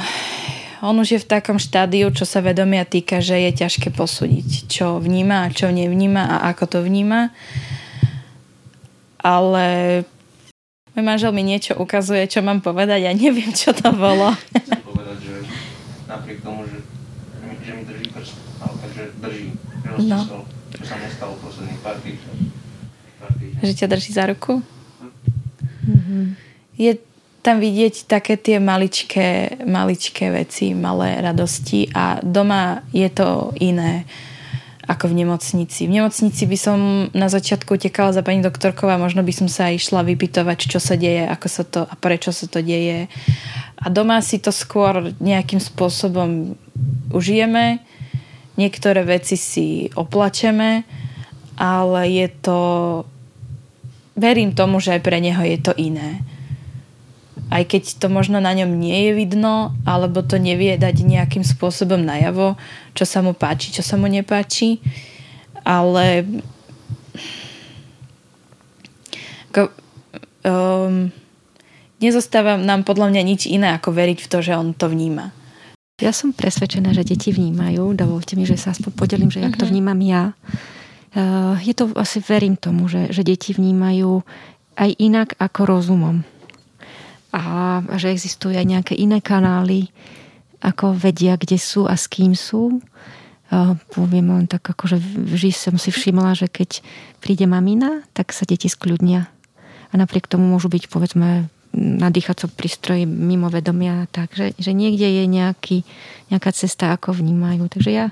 on 0.85 1.01
už 1.01 1.17
je 1.17 1.23
v 1.25 1.31
takom 1.31 1.57
štádiu, 1.57 2.13
čo 2.13 2.29
sa 2.29 2.45
vedomia 2.45 2.85
týka, 2.85 3.25
že 3.25 3.41
je 3.41 3.51
ťažké 3.65 3.89
posúdiť, 3.97 4.69
čo 4.69 5.01
vníma 5.01 5.49
a 5.49 5.53
čo 5.53 5.73
nevníma 5.73 6.23
a 6.29 6.37
ako 6.53 6.65
to 6.77 6.79
vníma. 6.85 7.33
Ale 9.25 10.05
môj 10.97 11.05
manžel 11.05 11.29
mi 11.37 11.45
niečo 11.45 11.77
ukazuje, 11.77 12.25
čo 12.25 12.41
mám 12.41 12.65
povedať 12.65 13.05
a 13.05 13.13
neviem, 13.13 13.53
čo 13.53 13.77
to 13.77 13.93
bolo. 13.93 14.33
Chcem 14.33 14.81
povedať, 14.91 15.19
že 15.21 15.35
napriek 16.09 16.41
tomu, 16.41 16.65
že, 16.65 16.81
že 17.61 17.71
mi 17.77 17.83
drží 17.85 18.07
prst, 18.17 18.35
ale 18.65 18.75
takže 18.81 19.03
drží, 19.21 19.47
že 19.53 19.91
no. 20.09 20.21
čo 20.73 20.83
sa 20.89 20.97
nestalo 20.97 21.37
posledných 21.45 21.81
pár 21.85 22.01
týždňov. 22.01 22.37
Že 23.61 23.73
ťa 23.77 23.87
drží 23.93 24.11
za 24.17 24.25
ruku? 24.25 24.65
Mm-hmm. 25.85 26.25
Je 26.81 26.93
tam 27.45 27.63
vidieť 27.63 28.11
také 28.11 28.35
tie 28.41 28.57
maličké, 28.59 29.63
maličké 29.69 30.33
veci, 30.33 30.75
malé 30.75 31.21
radosti 31.23 31.93
a 31.93 32.19
doma 32.25 32.83
je 32.91 33.07
to 33.13 33.53
iné 33.61 34.03
ako 34.87 35.11
v 35.11 35.27
nemocnici. 35.27 35.91
V 35.91 35.99
nemocnici 35.99 36.47
by 36.47 36.59
som 36.59 36.79
na 37.11 37.27
začiatku 37.27 37.75
utekala 37.75 38.15
za 38.15 38.23
pani 38.23 38.39
doktorkou 38.39 38.87
a 38.87 39.03
možno 39.03 39.27
by 39.27 39.35
som 39.35 39.49
sa 39.51 39.75
išla 39.75 40.07
vypytovať, 40.07 40.59
čo 40.71 40.79
sa 40.79 40.95
deje, 40.95 41.27
ako 41.27 41.47
sa 41.51 41.63
to 41.67 41.81
a 41.83 41.95
prečo 41.99 42.31
sa 42.31 42.47
to 42.47 42.63
deje. 42.63 43.11
A 43.77 43.87
doma 43.91 44.23
si 44.23 44.39
to 44.39 44.55
skôr 44.55 45.11
nejakým 45.19 45.59
spôsobom 45.59 46.55
užijeme, 47.11 47.83
niektoré 48.55 49.03
veci 49.03 49.35
si 49.35 49.91
oplačeme, 49.93 50.87
ale 51.59 52.01
je 52.11 52.29
to... 52.41 52.59
Verím 54.17 54.57
tomu, 54.57 54.81
že 54.81 54.97
aj 54.97 55.05
pre 55.05 55.21
neho 55.21 55.45
je 55.45 55.59
to 55.61 55.77
iné 55.77 56.25
aj 57.47 57.63
keď 57.71 57.83
to 58.03 58.07
možno 58.11 58.43
na 58.43 58.51
ňom 58.51 58.75
nie 58.75 59.11
je 59.11 59.13
vidno, 59.15 59.71
alebo 59.87 60.23
to 60.27 60.35
nevie 60.35 60.75
dať 60.75 61.07
nejakým 61.07 61.47
spôsobom 61.47 62.03
najavo, 62.03 62.59
čo 62.99 63.07
sa 63.07 63.23
mu 63.23 63.39
páči, 63.39 63.71
čo 63.71 63.87
sa 63.87 63.95
mu 63.95 64.11
nepáči. 64.11 64.83
Ale 65.63 66.27
ako, 69.55 69.71
um, 70.45 71.09
nezostáva 72.03 72.59
nám 72.59 72.83
podľa 72.83 73.15
mňa 73.15 73.23
nič 73.23 73.43
iné, 73.47 73.73
ako 73.79 73.95
veriť 73.95 74.19
v 74.27 74.31
to, 74.31 74.39
že 74.43 74.53
on 74.59 74.75
to 74.75 74.91
vníma. 74.91 75.31
Ja 75.97 76.13
som 76.13 76.37
presvedčená, 76.37 76.93
že 76.93 77.09
deti 77.09 77.33
vnímajú. 77.33 77.97
Dovolte 77.97 78.37
mi, 78.37 78.45
že 78.45 78.61
sa 78.61 78.77
aspoň 78.77 78.93
podelím, 78.93 79.31
že 79.33 79.41
jak 79.41 79.57
to 79.57 79.65
mhm. 79.65 79.71
vnímam 79.73 80.01
ja. 80.05 80.37
Uh, 81.17 81.57
je 81.65 81.73
to, 81.73 81.89
asi 81.97 82.21
verím 82.21 82.59
tomu, 82.61 82.91
že, 82.91 83.09
že 83.09 83.25
deti 83.25 83.57
vnímajú 83.57 84.21
aj 84.77 84.91
inak 85.01 85.33
ako 85.41 85.61
rozumom 85.65 86.21
a 87.37 87.85
že 88.01 88.09
existujú 88.09 88.57
aj 88.57 88.65
nejaké 88.65 88.95
iné 88.97 89.21
kanály, 89.21 89.93
ako 90.65 90.97
vedia, 90.97 91.37
kde 91.37 91.61
sú 91.61 91.85
a 91.85 91.93
s 91.93 92.09
kým 92.09 92.33
sú. 92.33 92.81
Poviem 93.93 94.33
len 94.33 94.49
tak, 94.49 94.73
že 94.89 94.97
vždy 94.99 95.53
som 95.53 95.77
si 95.77 95.93
všimla, 95.93 96.33
že 96.33 96.49
keď 96.49 96.81
príde 97.21 97.45
mamina, 97.45 98.03
tak 98.17 98.33
sa 98.33 98.49
deti 98.49 98.73
skľudnia. 98.73 99.29
A 99.93 99.95
napriek 99.95 100.27
tomu 100.27 100.49
môžu 100.49 100.73
byť, 100.73 100.89
povedzme, 100.89 101.53
nadýchacom 101.77 102.51
prístroji 102.57 103.05
mimo 103.05 103.53
vedomia, 103.53 104.09
takže 104.09 104.57
že 104.57 104.73
niekde 104.73 105.05
je 105.05 105.25
nejaký, 105.29 105.85
nejaká 106.33 106.51
cesta, 106.57 106.97
ako 106.97 107.21
vnímajú. 107.21 107.69
Takže 107.69 107.91
ja 107.93 108.09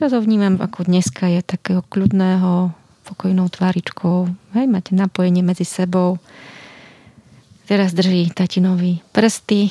to 0.00 0.18
vnímam, 0.24 0.56
ako 0.56 0.88
dneska 0.88 1.28
je 1.28 1.44
takého 1.44 1.84
kľudného, 1.84 2.72
pokojnou 3.04 3.46
tváričkou. 3.52 4.32
Hej, 4.56 4.66
máte 4.66 4.96
napojenie 4.96 5.44
medzi 5.44 5.68
sebou. 5.68 6.18
Teraz 7.66 7.92
drží 7.92 8.30
tatinový 8.30 9.02
prsty. 9.10 9.70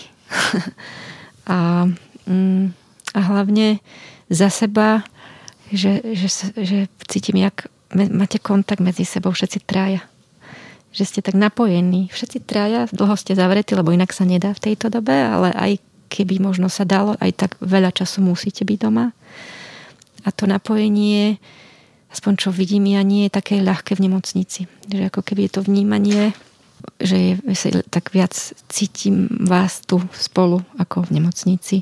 a, 1.56 1.88
mm, 2.28 2.66
a 3.16 3.20
hlavne 3.20 3.80
za 4.28 4.52
seba, 4.52 5.08
že, 5.72 6.04
že, 6.14 6.28
že 6.60 6.92
cítim, 7.08 7.40
jak 7.40 7.72
máte 7.96 8.38
kontakt 8.42 8.84
medzi 8.84 9.08
sebou 9.08 9.32
všetci 9.32 9.60
traja 9.64 10.04
že 10.96 11.04
ste 11.04 11.20
tak 11.20 11.36
napojení. 11.36 12.08
Všetci 12.08 12.48
traja, 12.48 12.88
dlho 12.88 13.20
ste 13.20 13.36
zavretí, 13.36 13.76
lebo 13.76 13.92
inak 13.92 14.16
sa 14.16 14.24
nedá 14.24 14.56
v 14.56 14.72
tejto 14.72 14.88
dobe, 14.88 15.12
ale 15.12 15.52
aj 15.52 15.72
keby 16.08 16.40
možno 16.40 16.72
sa 16.72 16.88
dalo, 16.88 17.20
aj 17.20 17.32
tak 17.36 17.52
veľa 17.60 17.92
času 17.92 18.24
musíte 18.24 18.64
byť 18.64 18.78
doma. 18.80 19.12
A 20.24 20.32
to 20.32 20.48
napojenie, 20.48 21.36
aspoň 22.16 22.34
čo 22.40 22.50
vidím 22.56 22.88
ja, 22.88 23.04
nie 23.04 23.28
je 23.28 23.36
také 23.36 23.60
ľahké 23.60 24.00
v 24.00 24.08
nemocnici. 24.08 24.72
Že 24.88 25.12
ako 25.12 25.22
keby 25.28 25.52
je 25.52 25.52
to 25.60 25.62
vnímanie, 25.68 26.32
že 27.00 27.18
je, 27.18 27.34
tak 27.90 28.12
viac 28.16 28.34
cítim 28.72 29.28
vás 29.46 29.84
tu 29.84 30.02
spolu 30.16 30.64
ako 30.80 31.06
v 31.10 31.20
nemocnici. 31.22 31.78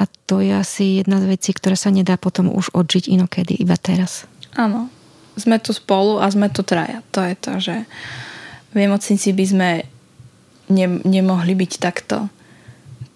A 0.00 0.08
to 0.24 0.40
je 0.40 0.56
asi 0.56 1.04
jedna 1.04 1.20
z 1.20 1.28
vecí, 1.28 1.52
ktorá 1.52 1.76
sa 1.76 1.92
nedá 1.92 2.16
potom 2.16 2.48
už 2.48 2.72
odžiť 2.72 3.12
inokedy, 3.12 3.60
iba 3.60 3.76
teraz. 3.76 4.24
Áno, 4.56 4.88
sme 5.36 5.60
tu 5.60 5.76
spolu 5.76 6.18
a 6.24 6.26
sme 6.32 6.48
tu 6.48 6.64
traja. 6.64 7.04
To 7.12 7.20
je 7.20 7.34
to, 7.36 7.52
že 7.60 7.76
v 8.72 8.76
nemocnici 8.80 9.36
by 9.36 9.44
sme 9.44 9.70
ne, 10.72 10.86
nemohli 11.04 11.52
byť 11.52 11.72
takto. 11.76 12.32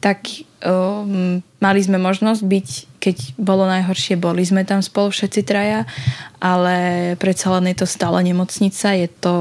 Tak 0.04 0.28
um, 0.60 1.40
mali 1.40 1.80
sme 1.80 1.96
možnosť 1.96 2.42
byť, 2.44 2.68
keď 3.00 3.16
bolo 3.40 3.64
najhoršie, 3.64 4.20
boli 4.20 4.44
sme 4.44 4.68
tam 4.68 4.84
spolu 4.84 5.08
všetci 5.08 5.40
traja, 5.46 5.88
ale 6.36 6.76
predsa 7.16 7.48
len 7.56 7.72
je 7.72 7.80
to 7.80 7.86
stále 7.88 8.20
nemocnica, 8.20 8.92
je 8.92 9.08
to 9.08 9.34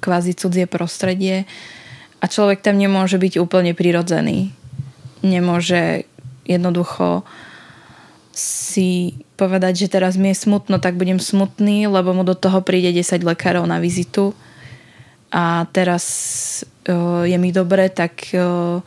kvázi 0.00 0.34
cudzie 0.34 0.66
prostredie 0.66 1.44
a 2.20 2.24
človek 2.26 2.64
tam 2.64 2.80
nemôže 2.80 3.20
byť 3.20 3.38
úplne 3.38 3.76
prirodzený. 3.76 4.52
Nemôže 5.20 6.08
jednoducho 6.48 7.26
si 8.36 9.16
povedať, 9.40 9.88
že 9.88 9.92
teraz 9.92 10.20
mi 10.20 10.32
je 10.32 10.44
smutno, 10.44 10.76
tak 10.76 11.00
budem 11.00 11.16
smutný, 11.16 11.88
lebo 11.88 12.12
mu 12.12 12.24
do 12.24 12.36
toho 12.36 12.60
príde 12.60 12.92
10 12.92 13.24
lekárov 13.24 13.64
na 13.64 13.80
vizitu 13.80 14.36
a 15.32 15.64
teraz 15.72 16.04
uh, 16.88 17.24
je 17.24 17.36
mi 17.36 17.52
dobre, 17.52 17.88
tak 17.88 18.32
uh, 18.36 18.80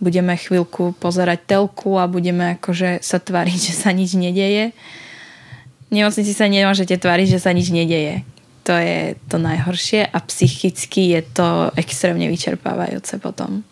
budeme 0.00 0.36
chvíľku 0.36 0.96
pozerať 1.00 1.56
telku 1.56 1.96
a 1.96 2.08
budeme 2.08 2.56
akože 2.60 3.00
sa 3.00 3.20
tváriť, 3.20 3.58
že 3.72 3.74
sa 3.76 3.90
nič 3.92 4.16
nedeje. 4.16 4.72
V 5.86 5.92
nemocnici 5.94 6.34
sa 6.34 6.50
nemôžete 6.50 6.98
tváriť, 6.98 7.38
že 7.38 7.42
sa 7.42 7.54
nič 7.54 7.70
nedeje. 7.70 8.26
To 8.66 8.74
je 8.74 9.14
to 9.30 9.38
najhoršie 9.38 10.10
a 10.10 10.18
psychicky 10.26 11.14
je 11.14 11.22
to 11.22 11.70
extrémne 11.78 12.26
vyčerpávajúce 12.26 13.22
potom. 13.22 13.62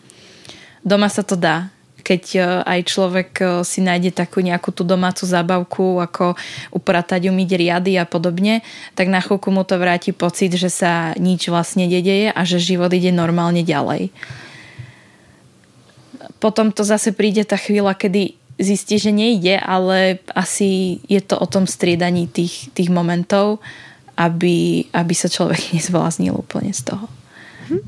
Doma 0.86 1.10
sa 1.10 1.26
to 1.26 1.34
dá, 1.34 1.74
keď 2.04 2.22
e, 2.36 2.40
aj 2.62 2.80
človek 2.86 3.30
e, 3.40 3.44
si 3.64 3.80
nájde 3.80 4.12
takú 4.12 4.44
nejakú 4.44 4.70
tú 4.70 4.84
domácu 4.84 5.24
zábavku, 5.24 5.98
ako 5.98 6.36
upratať, 6.70 7.32
umyť 7.32 7.50
riady 7.56 7.96
a 7.96 8.04
podobne, 8.04 8.60
tak 8.92 9.08
na 9.08 9.24
chvíľku 9.24 9.48
mu 9.48 9.64
to 9.64 9.80
vráti 9.80 10.12
pocit, 10.12 10.52
že 10.54 10.68
sa 10.68 11.16
nič 11.16 11.48
vlastne 11.48 11.88
nedeje 11.88 12.30
a 12.30 12.40
že 12.44 12.60
život 12.60 12.92
ide 12.92 13.10
normálne 13.10 13.64
ďalej. 13.64 14.12
Potom 16.38 16.70
to 16.70 16.84
zase 16.84 17.16
príde 17.16 17.42
tá 17.48 17.56
chvíľa, 17.56 17.96
kedy 17.96 18.36
zistí, 18.60 19.00
že 19.00 19.10
nejde, 19.10 19.56
ale 19.58 20.20
asi 20.36 21.00
je 21.08 21.18
to 21.24 21.40
o 21.40 21.46
tom 21.48 21.64
striedaní 21.64 22.28
tých, 22.28 22.68
tých 22.76 22.92
momentov, 22.92 23.64
aby, 24.14 24.88
aby 24.90 25.14
sa 25.14 25.28
človek 25.30 25.70
nezvláznil 25.76 26.34
úplne 26.34 26.72
z 26.74 26.94
toho. 26.94 27.06
Hm. 27.70 27.84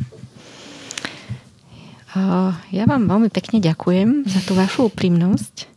Ja 2.73 2.89
vám 2.89 3.13
veľmi 3.13 3.29
pekne 3.29 3.61
ďakujem 3.61 4.25
za 4.25 4.41
tú 4.41 4.57
vašu 4.57 4.89
úprimnosť, 4.89 5.69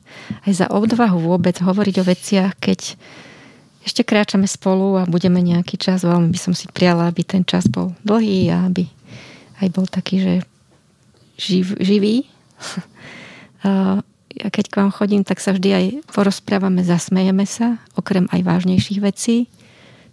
aj 0.47 0.51
za 0.55 0.67
odvahu 0.71 1.19
vôbec 1.19 1.59
hovoriť 1.59 1.95
o 1.99 2.07
veciach, 2.07 2.55
keď 2.63 2.95
ešte 3.83 4.07
kráčame 4.07 4.47
spolu 4.47 4.95
a 4.95 5.03
budeme 5.03 5.43
nejaký 5.43 5.75
čas. 5.75 6.07
Veľmi 6.07 6.31
by 6.31 6.39
som 6.39 6.53
si 6.55 6.71
priala, 6.71 7.11
aby 7.11 7.27
ten 7.27 7.43
čas 7.43 7.67
bol 7.67 7.91
dlhý 8.07 8.55
a 8.55 8.71
aby 8.71 8.87
aj 9.59 9.67
bol 9.75 9.83
taký, 9.83 10.15
že 10.23 10.33
živ, 11.35 11.75
živý. 11.79 12.23
A 14.39 14.47
keď 14.47 14.71
k 14.71 14.77
vám 14.79 14.91
chodím, 14.95 15.27
tak 15.27 15.43
sa 15.43 15.51
vždy 15.51 15.69
aj 15.75 15.85
porozprávame, 16.15 16.79
zasmejeme 16.79 17.43
sa, 17.43 17.75
okrem 17.99 18.23
aj 18.31 18.47
vážnejších 18.47 19.03
vecí. 19.03 19.51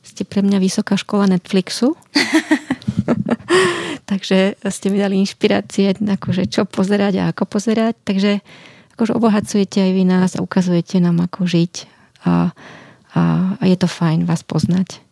Ste 0.06 0.22
pre 0.22 0.40
mňa 0.46 0.62
vysoká 0.62 0.94
škola 0.94 1.26
Netflixu. 1.26 1.98
Takže 4.10 4.54
ste 4.70 4.86
mi 4.94 5.02
dali 5.02 5.18
inšpirácie, 5.18 5.98
akože 5.98 6.46
čo 6.46 6.62
pozerať 6.62 7.18
a 7.18 7.34
ako 7.34 7.50
pozerať. 7.50 7.98
Takže 8.06 8.38
akože 8.94 9.12
obohacujete 9.18 9.82
aj 9.82 9.92
vy 9.92 10.04
nás 10.06 10.30
a 10.38 10.44
ukazujete 10.46 11.02
nám, 11.02 11.26
ako 11.26 11.44
žiť. 11.44 11.74
A, 12.22 12.54
a, 13.18 13.22
a 13.58 13.64
je 13.66 13.76
to 13.76 13.90
fajn 13.90 14.24
vás 14.30 14.46
poznať. 14.46 15.02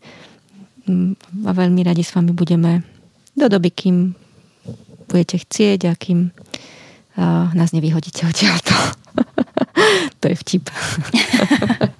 Mm, 0.87 1.19
a 1.43 1.51
veľmi 1.51 1.83
radi 1.83 2.07
s 2.07 2.15
vami 2.15 2.31
budeme 2.31 2.87
do 3.35 3.51
doby, 3.51 3.75
kým 3.75 4.15
budete 5.11 5.43
chcieť 5.43 5.91
a 5.91 5.93
kým 5.99 6.31
a 7.15 7.51
nás 7.55 7.71
nevyhodíte 7.71 8.27
odtiaľto. 8.27 8.75
to 10.21 10.25
je 10.27 10.35
vtip. 10.35 10.67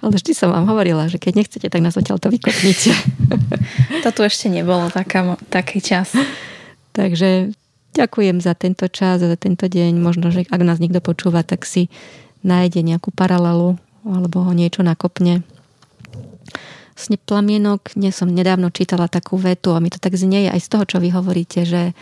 Ale 0.00 0.12
vždy 0.16 0.32
som 0.32 0.48
vám 0.48 0.64
hovorila, 0.68 1.06
že 1.12 1.20
keď 1.20 1.32
nechcete, 1.44 1.68
tak 1.68 1.84
nás 1.84 1.96
odtiaľ 1.96 2.16
to 2.16 2.32
vykopnite. 2.32 2.92
to 4.04 4.08
tu 4.10 4.20
ešte 4.24 4.48
nebolo 4.48 4.88
taká, 4.88 5.36
taký 5.52 5.84
čas. 5.84 6.16
Takže 6.96 7.52
ďakujem 7.92 8.40
za 8.40 8.56
tento 8.56 8.88
čas, 8.88 9.20
za 9.20 9.36
tento 9.36 9.68
deň. 9.68 10.00
Možno, 10.00 10.32
že 10.32 10.48
ak 10.48 10.60
nás 10.64 10.80
niekto 10.80 11.04
počúva, 11.04 11.44
tak 11.44 11.68
si 11.68 11.92
nájde 12.40 12.80
nejakú 12.80 13.12
paralelu 13.12 13.76
alebo 14.00 14.48
ho 14.48 14.52
niečo 14.56 14.80
nakopne. 14.80 15.44
Vlastne 16.96 17.16
plamienok, 17.20 17.96
nie 17.96 18.12
som 18.12 18.28
nedávno 18.28 18.72
čítala 18.72 19.08
takú 19.08 19.36
vetu 19.36 19.72
a 19.76 19.80
mi 19.80 19.92
to 19.92 20.00
tak 20.00 20.16
znieje 20.16 20.52
aj 20.52 20.60
z 20.60 20.68
toho, 20.68 20.84
čo 20.88 20.96
vy 21.00 21.12
hovoríte, 21.12 21.64
že 21.64 21.92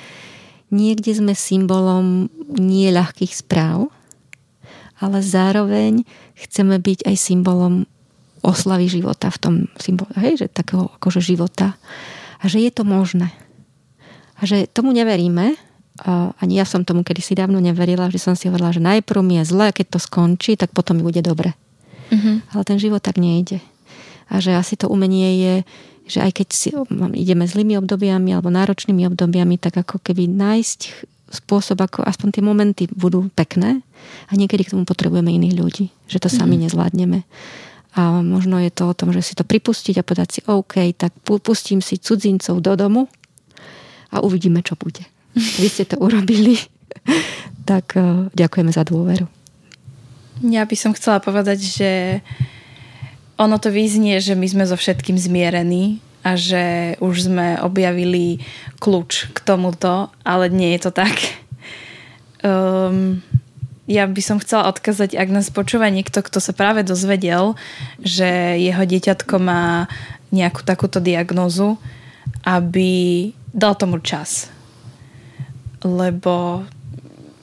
niekde 0.70 1.14
sme 1.14 1.34
symbolom 1.34 2.30
nie 2.50 2.90
ľahkých 2.90 3.34
správ, 3.34 3.90
ale 4.98 5.22
zároveň 5.22 6.02
chceme 6.34 6.78
byť 6.78 7.06
aj 7.06 7.16
symbolom 7.16 7.87
oslavy 8.42 8.87
života 8.87 9.30
v 9.30 9.38
tom 9.38 9.54
symbole, 9.78 10.14
hej, 10.18 10.42
že 10.42 10.46
takého 10.50 10.90
akože 10.98 11.22
života. 11.22 11.74
A 12.38 12.46
že 12.46 12.62
je 12.62 12.70
to 12.70 12.87
možné. 12.87 13.34
A 14.38 14.46
že 14.46 14.70
tomu 14.70 14.94
neveríme, 14.94 15.58
a 15.98 16.30
ani 16.38 16.62
ja 16.62 16.66
som 16.66 16.87
tomu 16.87 17.02
kedysi 17.02 17.34
dávno 17.34 17.58
neverila, 17.58 18.06
že 18.06 18.22
som 18.22 18.38
si 18.38 18.46
hovorila, 18.46 18.70
že 18.70 18.78
najprv 18.78 19.18
mi 19.18 19.42
je 19.42 19.50
zle, 19.50 19.74
keď 19.74 19.98
to 19.98 19.98
skončí, 19.98 20.54
tak 20.54 20.70
potom 20.70 21.02
mi 21.02 21.02
bude 21.02 21.18
dobre. 21.18 21.58
Mm-hmm. 22.14 22.54
Ale 22.54 22.62
ten 22.62 22.78
život 22.78 23.02
tak 23.02 23.18
nejde. 23.18 23.58
A 24.30 24.38
že 24.38 24.54
asi 24.54 24.78
to 24.78 24.87
umenie 24.87 25.42
je, 25.42 25.54
že 26.06 26.18
aj 26.22 26.32
keď 26.38 26.48
si, 26.54 26.68
ideme 27.18 27.44
zlými 27.50 27.74
obdobiami 27.82 28.30
alebo 28.30 28.48
náročnými 28.54 29.11
obdobiami, 29.11 29.58
tak 29.58 29.82
ako 29.82 29.98
keby 29.98 30.30
nájsť 30.30 30.80
spôsob, 31.28 31.78
ako 31.84 32.04
aspoň 32.04 32.28
tie 32.32 32.42
momenty 32.44 32.84
budú 32.92 33.28
pekné 33.36 33.84
a 34.28 34.32
niekedy 34.32 34.64
k 34.64 34.72
tomu 34.76 34.88
potrebujeme 34.88 35.28
iných 35.28 35.54
ľudí, 35.56 35.84
že 36.08 36.20
to 36.20 36.32
sami 36.32 36.56
mm-hmm. 36.56 36.64
nezvládneme. 36.68 37.18
A 37.98 38.20
možno 38.20 38.60
je 38.60 38.70
to 38.70 38.88
o 38.88 38.96
tom, 38.96 39.10
že 39.10 39.24
si 39.24 39.34
to 39.34 39.42
pripustiť 39.42 39.98
a 39.98 40.06
povedať 40.06 40.28
si, 40.28 40.40
OK, 40.46 40.92
tak 40.94 41.12
pustím 41.24 41.80
si 41.80 41.98
cudzincov 41.98 42.60
do 42.60 42.72
domu 42.76 43.02
a 44.12 44.24
uvidíme, 44.24 44.64
čo 44.64 44.78
bude. 44.78 45.05
Vy 45.62 45.68
ste 45.68 45.84
to 45.84 46.00
urobili, 46.00 46.57
tak 47.70 47.96
uh, 47.96 48.28
ďakujeme 48.32 48.72
za 48.72 48.84
dôveru. 48.84 49.26
Ja 50.46 50.62
by 50.62 50.76
som 50.78 50.94
chcela 50.94 51.18
povedať, 51.18 51.59
že 51.59 51.90
ono 53.38 53.59
to 53.59 53.74
vyznie, 53.74 54.22
že 54.22 54.38
my 54.38 54.46
sme 54.46 54.64
so 54.66 54.78
všetkým 54.78 55.18
zmierení 55.18 55.98
a 56.29 56.37
že 56.37 56.95
už 57.01 57.33
sme 57.33 57.57
objavili 57.64 58.45
kľúč 58.85 59.33
k 59.33 59.39
tomuto, 59.41 60.12
ale 60.29 60.53
nie 60.53 60.76
je 60.76 60.81
to 60.85 60.93
tak. 60.93 61.16
Um, 62.45 63.24
ja 63.89 64.05
by 64.05 64.20
som 64.20 64.37
chcela 64.37 64.68
odkázať, 64.68 65.16
ak 65.16 65.33
nás 65.33 65.49
počúva 65.49 65.89
niekto, 65.89 66.20
kto 66.20 66.45
sa 66.45 66.53
práve 66.53 66.85
dozvedel, 66.85 67.57
že 68.05 68.61
jeho 68.61 68.85
dieťatko 68.85 69.35
má 69.41 69.89
nejakú 70.29 70.61
takúto 70.61 71.01
diagnózu, 71.01 71.81
aby 72.45 73.33
dal 73.57 73.72
tomu 73.72 74.05
čas. 74.05 74.53
Lebo 75.81 76.68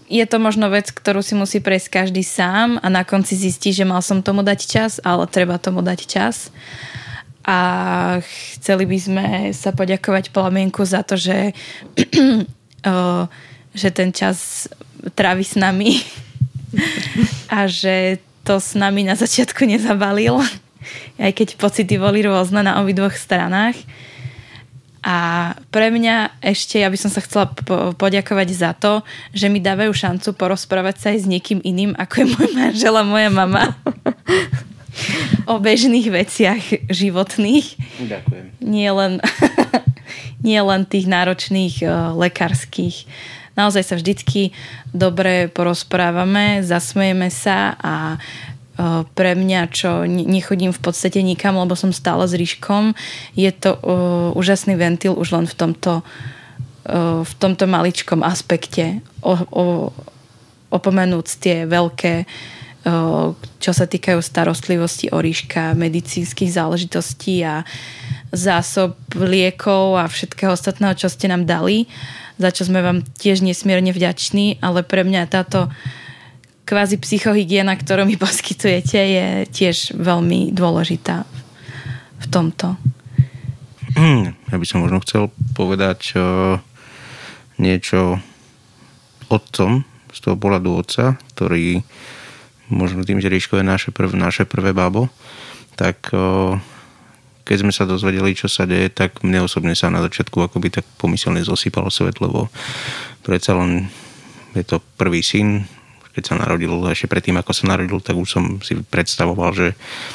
je 0.05 0.21
to 0.29 0.37
možno 0.37 0.69
vec, 0.69 0.93
ktorú 0.93 1.25
si 1.25 1.33
musí 1.33 1.57
prejsť 1.57 1.89
každý 1.89 2.21
sám 2.21 2.77
a 2.77 2.93
na 2.93 3.01
konci 3.01 3.33
zistí, 3.33 3.73
že 3.73 3.89
mal 3.89 4.05
som 4.05 4.21
tomu 4.21 4.45
dať 4.45 4.59
čas, 4.69 4.91
ale 5.01 5.25
treba 5.25 5.57
tomu 5.57 5.81
dať 5.81 5.99
čas. 6.05 6.53
A 7.45 7.57
chceli 8.57 8.89
by 8.89 8.97
sme 8.97 9.27
sa 9.53 9.69
poďakovať 9.69 10.33
Plamienku 10.33 10.81
za 10.81 11.05
to, 11.05 11.13
že, 11.13 11.53
že 13.81 13.89
ten 13.93 14.09
čas 14.09 14.65
trávi 15.13 15.45
s 15.45 15.53
nami 15.53 16.01
a 17.55 17.69
že 17.69 18.17
to 18.41 18.57
s 18.57 18.73
nami 18.73 19.05
na 19.05 19.13
začiatku 19.13 19.61
nezabalil, 19.61 20.41
aj 21.21 21.31
keď 21.37 21.47
pocity 21.61 22.01
boli 22.01 22.25
rôzne 22.25 22.65
na 22.65 22.81
obidvoch 22.81 23.13
stranách. 23.13 23.77
A 25.05 25.53
pre 25.69 25.93
mňa 25.93 26.41
ešte, 26.41 26.81
ja 26.81 26.89
by 26.89 26.97
som 26.97 27.13
sa 27.13 27.21
chcela 27.21 27.45
poďakovať 27.93 28.49
za 28.57 28.73
to, 28.73 29.05
že 29.37 29.53
mi 29.53 29.61
dávajú 29.61 29.93
šancu 29.93 30.33
porozprávať 30.33 30.95
sa 30.97 31.07
aj 31.13 31.19
s 31.21 31.29
niekým 31.29 31.61
iným, 31.61 31.93
ako 31.93 32.25
je 32.25 32.27
môj 32.33 32.49
manžel 32.57 32.97
a 32.97 33.05
moja 33.05 33.29
mama. 33.29 33.69
o 35.51 35.59
bežných 35.59 36.07
veciach 36.07 36.63
životných. 36.89 37.67
Ďakujem. 38.07 38.45
Nie 38.63 38.89
len, 38.91 39.13
nie 40.47 40.59
len 40.59 40.81
tých 40.87 41.05
náročných 41.09 41.75
uh, 41.83 42.15
lekárskych. 42.15 43.07
Naozaj 43.55 43.83
sa 43.87 43.95
vždycky 43.95 44.51
dobre 44.91 45.47
porozprávame, 45.47 46.59
zasmejeme 46.59 47.31
sa 47.31 47.79
a 47.79 47.93
pre 49.15 49.39
mňa, 49.39 49.71
čo 49.71 50.03
nechodím 50.03 50.75
v 50.75 50.83
podstate 50.83 51.23
nikam, 51.23 51.55
lebo 51.55 51.79
som 51.79 51.95
stále 51.95 52.27
s 52.27 52.35
Ríškom, 52.35 52.91
je 53.31 53.47
to 53.55 53.79
uh, 53.79 53.79
úžasný 54.35 54.75
ventil 54.75 55.15
už 55.15 55.31
len 55.31 55.47
v 55.47 55.55
tomto, 55.55 56.03
v 57.23 57.33
tomto 57.39 57.71
maličkom 57.71 58.19
aspekte. 58.19 58.99
O, 59.23 59.33
o, 59.33 59.63
opomenúc 60.75 61.39
tie 61.39 61.63
veľké 61.63 62.27
uh, 62.27 62.55
čo 63.57 63.71
sa 63.73 63.85
týkajú 63.89 64.21
starostlivosti 64.21 65.09
o 65.09 65.17
ríška, 65.17 65.73
medicínskych 65.73 66.53
záležitostí 66.53 67.41
a 67.41 67.65
zásob 68.29 68.93
liekov 69.17 69.97
a 69.97 70.05
všetkého 70.05 70.53
ostatného, 70.53 70.93
čo 70.93 71.09
ste 71.09 71.25
nám 71.25 71.49
dali, 71.49 71.89
za 72.37 72.53
čo 72.53 72.67
sme 72.67 72.85
vám 72.85 73.01
tiež 73.01 73.41
nesmierne 73.41 73.89
vďační, 73.89 74.61
ale 74.61 74.85
pre 74.85 75.01
mňa 75.01 75.31
táto 75.31 75.71
kvázi 76.69 77.01
psychohygiena, 77.01 77.73
ktorú 77.73 78.05
mi 78.05 78.21
poskytujete, 78.25 78.99
je 79.01 79.25
tiež 79.49 79.97
veľmi 79.97 80.53
dôležitá 80.53 81.25
v 82.21 82.25
tomto. 82.29 82.77
Hmm, 83.95 84.35
ja 84.51 84.57
by 84.59 84.65
som 84.67 84.83
možno 84.83 84.99
chcel 85.01 85.23
povedať 85.55 86.19
uh, 86.19 86.59
niečo 87.55 88.19
otcom 89.31 89.87
z 90.11 90.19
toho 90.19 90.35
pohľadu 90.35 90.69
otca, 90.75 91.15
ktorý 91.33 91.79
možno 92.71 93.05
tým, 93.05 93.21
že 93.21 93.29
Ríško 93.29 93.61
je 93.61 93.65
naše 93.65 93.89
prvé, 93.93 94.15
naše 94.17 94.43
prvé 94.45 94.73
babo, 94.73 95.09
tak 95.75 96.09
keď 97.45 97.57
sme 97.61 97.69
sa 97.69 97.85
dozvedeli, 97.85 98.33
čo 98.33 98.49
sa 98.49 98.65
deje, 98.65 98.89
tak 98.89 99.21
mne 99.21 99.45
osobne 99.45 99.77
sa 99.77 99.93
na 99.93 100.01
začiatku 100.01 100.49
akoby 100.49 100.81
tak 100.81 100.85
pomyselne 100.97 101.45
zosypalo 101.45 101.93
svet, 101.93 102.17
lebo 102.17 102.49
predsa 103.21 103.53
len 103.53 103.85
je 104.57 104.65
to 104.65 104.81
prvý 104.97 105.21
syn, 105.21 105.69
keď 106.15 106.23
sa 106.25 106.39
narodil, 106.39 106.71
ešte 106.87 107.11
predtým, 107.11 107.35
ako 107.37 107.51
sa 107.51 107.69
narodil, 107.69 107.99
tak 107.99 108.15
už 108.15 108.29
som 108.39 108.57
si 108.63 108.79
predstavoval, 108.79 109.51
že 109.51 109.67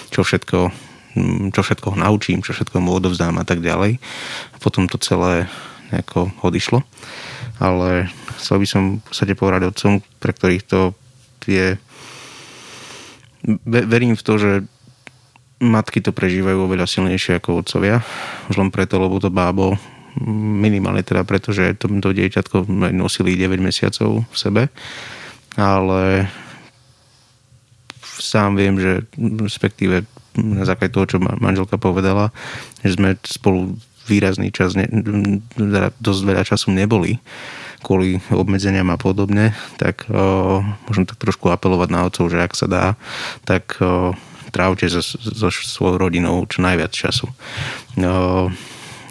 čo 0.09 0.25
všetko, 0.25 0.59
čo 1.53 1.61
všetko 1.61 1.87
ho 1.93 1.97
naučím, 2.01 2.41
čo 2.41 2.57
všetko 2.57 2.81
mu 2.81 2.97
odovzdám 2.97 3.37
a 3.37 3.45
tak 3.45 3.61
ďalej. 3.61 4.01
A 4.51 4.57
potom 4.65 4.89
to 4.89 4.97
celé 4.97 5.45
nejako 5.93 6.33
odišlo. 6.41 6.81
Ale 7.61 8.09
chcel 8.41 8.65
by 8.65 8.67
som 8.67 8.83
v 8.97 9.03
podstate 9.05 9.37
povedať 9.37 9.69
otcom, 9.69 10.01
pre 10.19 10.33
ktorých 10.33 10.65
to 10.65 10.97
je... 11.45 11.77
Verím 13.65 14.17
v 14.17 14.23
to, 14.27 14.35
že 14.37 14.53
matky 15.61 16.01
to 16.01 16.13
prežívajú 16.13 16.65
oveľa 16.65 16.89
silnejšie 16.89 17.41
ako 17.41 17.65
otcovia. 17.65 18.01
Už 18.49 18.57
len 18.57 18.73
preto, 18.73 18.97
lebo 18.97 19.21
to 19.21 19.29
bábo 19.29 19.77
minimálne 20.27 21.07
teda 21.07 21.23
preto, 21.23 21.55
že 21.55 21.79
to, 21.79 21.87
to 22.03 22.11
dieťatko 22.11 22.67
nosili 22.91 23.39
9 23.39 23.63
mesiacov 23.63 24.27
v 24.27 24.37
sebe 24.37 24.63
ale 25.59 26.29
sám 28.21 28.55
viem, 28.55 28.77
že 28.79 29.09
respektíve 29.17 30.05
na 30.37 30.63
základe 30.63 30.95
toho, 30.95 31.09
čo 31.09 31.19
manželka 31.19 31.81
povedala, 31.81 32.31
že 32.85 32.95
sme 32.95 33.19
spolu 33.27 33.75
výrazný 34.07 34.55
čas, 34.55 34.79
ne, 34.79 34.87
teda 35.55 35.91
dosť 35.99 36.21
veľa 36.23 36.45
času 36.47 36.71
neboli 36.71 37.19
kvôli 37.81 38.21
obmedzeniam 38.31 38.89
a 38.93 39.01
podobne, 39.01 39.57
tak 39.81 40.07
o, 40.09 40.61
môžem 40.89 41.09
tak 41.09 41.19
trošku 41.21 41.49
apelovať 41.49 41.89
na 41.89 42.01
otcov, 42.07 42.29
že 42.29 42.39
ak 42.41 42.53
sa 42.53 42.67
dá, 42.69 42.87
tak 43.49 43.77
o, 43.81 44.13
trávte 44.53 44.87
so, 44.89 45.01
so 45.03 45.49
svojou 45.49 45.97
rodinou 45.97 46.45
čo 46.47 46.61
najviac 46.61 46.93
času. 46.93 47.29
O, 47.97 48.53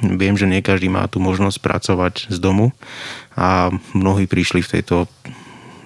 viem, 0.05 0.35
že 0.39 0.47
nie 0.47 0.63
každý 0.63 0.87
má 0.87 1.09
tú 1.11 1.19
možnosť 1.19 1.57
pracovať 1.59 2.13
z 2.31 2.37
domu 2.39 2.71
a 3.35 3.73
mnohí 3.91 4.29
prišli 4.29 4.63
v 4.63 4.71
tejto 4.79 5.09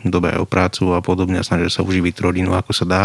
dobe 0.04 0.36
aj 0.36 0.44
o 0.44 0.48
prácu 0.48 0.84
a 0.92 1.00
podobne 1.00 1.40
a 1.40 1.48
snažia 1.48 1.72
sa 1.72 1.86
uživiť 1.88 2.20
rodinu 2.20 2.52
ako 2.52 2.76
sa 2.76 2.86
dá, 2.86 3.04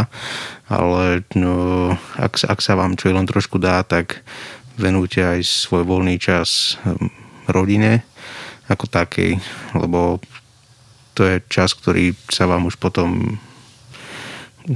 ale 0.66 1.22
no, 1.39 1.95
ak, 2.18 2.43
ak 2.43 2.59
sa 2.59 2.74
vám 2.74 2.99
čo 2.99 3.14
len 3.14 3.24
trošku 3.24 3.62
dá, 3.62 3.87
tak 3.87 4.26
venujte 4.74 5.22
aj 5.22 5.47
svoj 5.47 5.87
voľný 5.87 6.18
čas 6.18 6.74
rodine 7.47 8.03
ako 8.69 8.85
takej, 8.87 9.41
lebo 9.73 10.21
to 11.16 11.27
je 11.27 11.43
čas, 11.51 11.75
ktorý 11.75 12.14
sa 12.29 12.47
vám 12.47 12.69
už 12.69 12.79
potom 12.79 13.41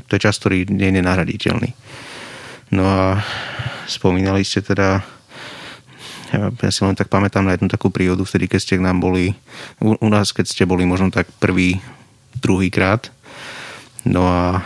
to 0.08 0.16
je 0.16 0.24
čas, 0.24 0.40
ktorý 0.40 0.64
je 0.64 0.88
nenahraditeľný. 0.88 1.76
No 2.72 2.88
a 2.88 3.20
spomínali 3.84 4.40
ste 4.40 4.64
teda 4.64 5.04
ja, 6.32 6.48
si 6.72 6.80
len 6.80 6.96
tak 6.96 7.12
pamätám 7.12 7.44
na 7.44 7.52
jednu 7.52 7.68
takú 7.68 7.92
prírodu, 7.92 8.24
vtedy, 8.24 8.48
keď 8.48 8.60
ste 8.64 8.74
k 8.80 8.84
nám 8.88 9.04
boli, 9.04 9.36
u, 9.84 9.92
u 9.92 10.08
nás, 10.08 10.32
keď 10.32 10.48
ste 10.48 10.64
boli 10.64 10.88
možno 10.88 11.12
tak 11.12 11.28
prvý 11.36 11.76
druhýkrát. 12.40 13.12
No 14.08 14.24
a 14.24 14.64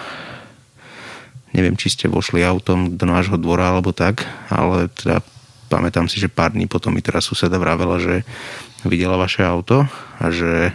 neviem, 1.51 1.74
či 1.74 1.91
ste 1.91 2.07
vošli 2.07 2.47
autom 2.47 2.95
do 2.95 3.05
nášho 3.05 3.35
dvora 3.35 3.74
alebo 3.74 3.91
tak, 3.91 4.22
ale 4.47 4.87
teda 4.95 5.18
pamätám 5.66 6.07
si, 6.07 6.22
že 6.22 6.31
pár 6.31 6.55
dní 6.55 6.70
potom 6.70 6.95
mi 6.95 7.03
teraz 7.03 7.27
suseda 7.27 7.59
vravela, 7.59 7.99
že 7.99 8.22
videla 8.85 9.16
vaše 9.16 9.47
auto 9.47 9.89
a 10.20 10.24
že 10.29 10.74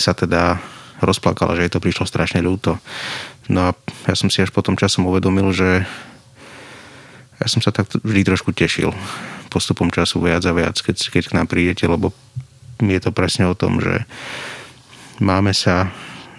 sa 0.00 0.16
teda 0.16 0.62
rozplakala, 1.02 1.58
že 1.58 1.68
jej 1.68 1.72
to 1.74 1.82
prišlo 1.82 2.06
strašne 2.06 2.40
ľúto. 2.40 2.78
No 3.50 3.68
a 3.68 3.76
ja 4.06 4.14
som 4.14 4.30
si 4.30 4.40
až 4.40 4.54
potom 4.54 4.78
časom 4.78 5.04
uvedomil, 5.10 5.50
že 5.50 5.84
ja 7.42 7.46
som 7.50 7.58
sa 7.58 7.74
tak 7.74 7.90
vždy 7.90 8.22
trošku 8.22 8.54
tešil 8.54 8.94
postupom 9.50 9.92
času 9.92 10.22
viac 10.22 10.40
a 10.48 10.56
viac, 10.56 10.78
keď, 10.80 10.96
keď 11.12 11.22
k 11.28 11.36
nám 11.36 11.46
prídete, 11.50 11.84
lebo 11.84 12.14
je 12.80 13.00
to 13.02 13.12
presne 13.12 13.50
o 13.50 13.58
tom, 13.58 13.82
že 13.82 14.08
Máme 15.22 15.54
sa 15.54 15.86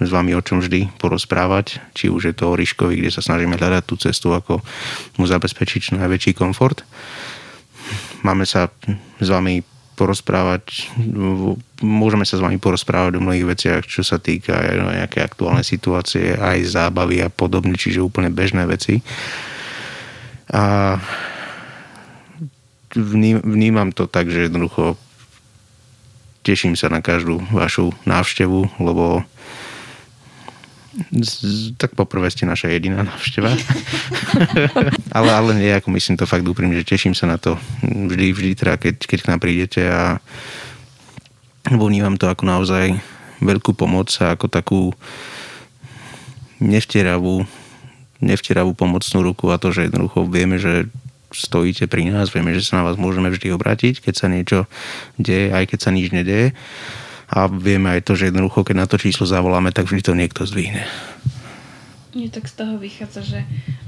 s 0.04 0.12
vami 0.12 0.36
o 0.36 0.44
čom 0.44 0.60
vždy 0.60 0.92
porozprávať, 1.00 1.80
či 1.96 2.12
už 2.12 2.28
je 2.28 2.36
to 2.36 2.52
o 2.52 2.58
Ríškovi, 2.60 3.00
kde 3.00 3.16
sa 3.16 3.24
snažíme 3.24 3.56
hľadať 3.56 3.84
tú 3.88 3.96
cestu, 3.96 4.36
ako 4.36 4.60
mu 5.16 5.24
zabezpečiť 5.24 5.96
najväčší 5.96 6.36
komfort. 6.36 6.84
Máme 8.28 8.44
sa 8.44 8.68
s 9.24 9.28
vami 9.32 9.64
porozprávať, 9.94 10.90
môžeme 11.82 12.26
sa 12.26 12.38
s 12.38 12.44
vami 12.44 12.58
porozprávať 12.58 13.18
o 13.18 13.24
mnohých 13.24 13.46
veciach, 13.46 13.82
čo 13.86 14.02
sa 14.02 14.18
týka 14.18 14.54
nejaké 14.74 15.22
aktuálne 15.22 15.62
situácie, 15.62 16.34
aj 16.34 16.66
zábavy 16.66 17.22
a 17.22 17.30
podobne, 17.30 17.78
čiže 17.78 18.02
úplne 18.02 18.34
bežné 18.34 18.66
veci. 18.66 19.06
A 20.50 20.98
vnímam 23.42 23.90
to 23.94 24.06
tak, 24.06 24.30
že 24.30 24.50
jednoducho 24.50 24.98
teším 26.44 26.76
sa 26.76 26.92
na 26.92 27.00
každú 27.00 27.42
vašu 27.50 27.96
návštevu, 28.04 28.84
lebo 28.84 29.24
tak 31.82 31.98
poprvé 31.98 32.30
ste 32.30 32.46
naša 32.46 32.70
jediná 32.70 33.02
návšteva. 33.02 33.54
ale, 35.18 35.30
ale 35.34 35.52
nie, 35.58 35.74
ako 35.74 35.90
myslím 35.94 36.18
to 36.22 36.30
fakt 36.30 36.46
úprimne, 36.46 36.78
že 36.78 36.94
teším 36.94 37.18
sa 37.18 37.26
na 37.26 37.42
to 37.42 37.58
vždy, 37.82 38.30
vždy 38.34 38.52
teda, 38.54 38.78
keď, 38.78 38.96
keď 39.02 39.20
k 39.26 39.30
nám 39.34 39.40
prídete 39.42 39.82
a 39.90 40.22
vnímam 41.74 42.20
to 42.20 42.30
ako 42.30 42.44
naozaj 42.46 42.94
veľkú 43.42 43.74
pomoc 43.74 44.14
a 44.22 44.38
ako 44.38 44.46
takú 44.48 44.82
nevtieravú 46.62 47.44
nevtieravú 48.24 48.72
pomocnú 48.72 49.20
ruku 49.20 49.52
a 49.52 49.60
to, 49.60 49.76
že 49.76 49.92
jednoducho 49.92 50.24
vieme, 50.24 50.56
že 50.56 50.88
stojíte 51.36 51.92
pri 51.92 52.08
nás, 52.08 52.32
vieme, 52.32 52.56
že 52.56 52.64
sa 52.64 52.80
na 52.80 52.88
vás 52.88 52.96
môžeme 52.96 53.28
vždy 53.28 53.52
obrátiť, 53.52 54.00
keď 54.00 54.14
sa 54.16 54.32
niečo 54.32 54.60
deje, 55.20 55.52
aj 55.52 55.76
keď 55.76 55.80
sa 55.82 55.92
nič 55.92 56.08
nedeje. 56.16 56.56
A 57.34 57.50
vieme 57.50 57.98
aj 57.98 58.06
to, 58.06 58.14
že 58.14 58.30
jednoducho, 58.30 58.62
keď 58.62 58.76
na 58.78 58.86
to 58.86 59.02
číslo 59.02 59.26
zavoláme, 59.26 59.74
tak 59.74 59.90
vždy 59.90 60.02
to 60.06 60.14
niekto 60.14 60.46
zdvihne. 60.46 60.86
Nie, 62.14 62.30
tak 62.30 62.46
z 62.46 62.62
toho 62.62 62.78
vychádza, 62.78 63.26
že 63.26 63.40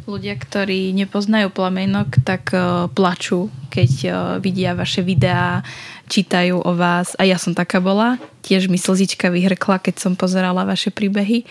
ľudia, 0.10 0.34
ktorí 0.34 0.90
nepoznajú 0.98 1.54
plamenok, 1.54 2.26
tak 2.26 2.50
uh, 2.58 2.90
plačú, 2.90 3.54
keď 3.70 3.92
uh, 4.10 4.14
vidia 4.42 4.74
vaše 4.74 5.06
videá, 5.06 5.62
čítajú 6.10 6.58
o 6.58 6.72
vás. 6.74 7.14
A 7.22 7.30
ja 7.30 7.38
som 7.38 7.54
taká 7.54 7.78
bola. 7.78 8.18
Tiež 8.42 8.66
mi 8.66 8.82
slzička 8.82 9.30
vyhrkla, 9.30 9.78
keď 9.78 10.02
som 10.02 10.18
pozerala 10.18 10.66
vaše 10.66 10.90
príbehy. 10.90 11.46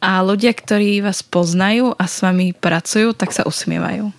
A 0.00 0.24
ľudia, 0.24 0.56
ktorí 0.56 1.04
vás 1.04 1.20
poznajú 1.20 1.92
a 2.00 2.04
s 2.08 2.24
vami 2.24 2.56
pracujú, 2.56 3.12
tak 3.16 3.32
sa 3.32 3.44
usmievajú 3.48 4.12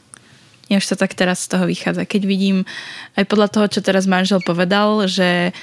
Mne 0.66 0.76
už 0.82 0.86
to 0.86 0.96
tak 0.98 1.14
teraz 1.14 1.46
z 1.46 1.54
toho 1.54 1.66
vychádza. 1.70 2.10
Keď 2.10 2.22
vidím, 2.26 2.66
aj 3.14 3.26
podľa 3.30 3.50
toho, 3.54 3.66
čo 3.70 3.86
teraz 3.86 4.10
manžel 4.10 4.42
povedal, 4.42 5.06
že 5.06 5.54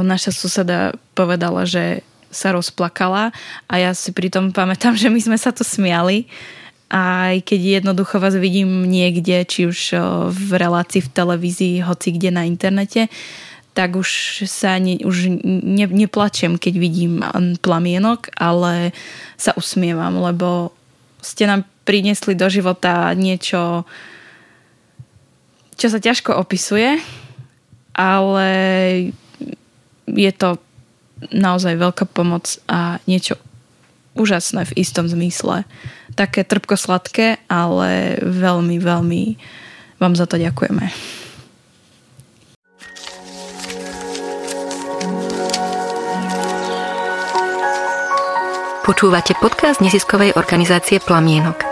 naša 0.00 0.32
suseda 0.32 0.96
povedala, 1.12 1.68
že 1.68 2.00
sa 2.32 2.56
rozplakala 2.56 3.28
a 3.68 3.74
ja 3.76 3.92
si 3.92 4.08
pritom 4.10 4.56
pamätám, 4.56 4.96
že 5.02 5.12
my 5.12 5.20
sme 5.20 5.36
sa 5.36 5.52
tu 5.52 5.62
smiali. 5.62 6.24
Aj 6.92 7.36
keď 7.40 7.80
jednoducho 7.80 8.20
vás 8.20 8.36
vidím 8.36 8.84
niekde, 8.84 9.48
či 9.48 9.64
už 9.64 9.96
v 10.28 10.50
relácii 10.60 11.00
v 11.00 11.12
televízii, 11.12 11.74
hoci 11.84 12.12
kde 12.12 12.28
na 12.28 12.44
internete, 12.44 13.08
tak 13.72 13.96
už 13.96 14.44
sa 14.44 14.76
ne, 14.76 15.00
už 15.00 15.40
ne, 15.48 15.88
neplačem, 15.88 16.60
keď 16.60 16.74
vidím 16.76 17.24
plamienok, 17.64 18.28
ale 18.36 18.92
sa 19.40 19.56
usmievam, 19.56 20.20
lebo 20.20 20.76
ste 21.24 21.48
nám 21.48 21.64
priniesli 21.88 22.36
do 22.36 22.52
života 22.52 23.08
niečo, 23.16 23.88
čo 25.80 25.86
sa 25.88 25.96
ťažko 25.96 26.36
opisuje, 26.36 27.00
ale 27.96 28.48
je 30.10 30.32
to 30.34 30.58
naozaj 31.30 31.78
veľká 31.78 32.04
pomoc 32.10 32.58
a 32.66 32.98
niečo 33.06 33.38
úžasné 34.18 34.68
v 34.68 34.76
istom 34.76 35.08
zmysle. 35.08 35.64
Také 36.12 36.44
trpko-sladké, 36.44 37.40
ale 37.48 38.20
veľmi, 38.20 38.76
veľmi 38.76 39.22
vám 39.96 40.12
za 40.18 40.26
to 40.28 40.36
ďakujeme. 40.36 40.90
Počúvate 48.82 49.38
podcast 49.38 49.78
neziskovej 49.78 50.34
organizácie 50.34 50.98
Plamienok. 50.98 51.62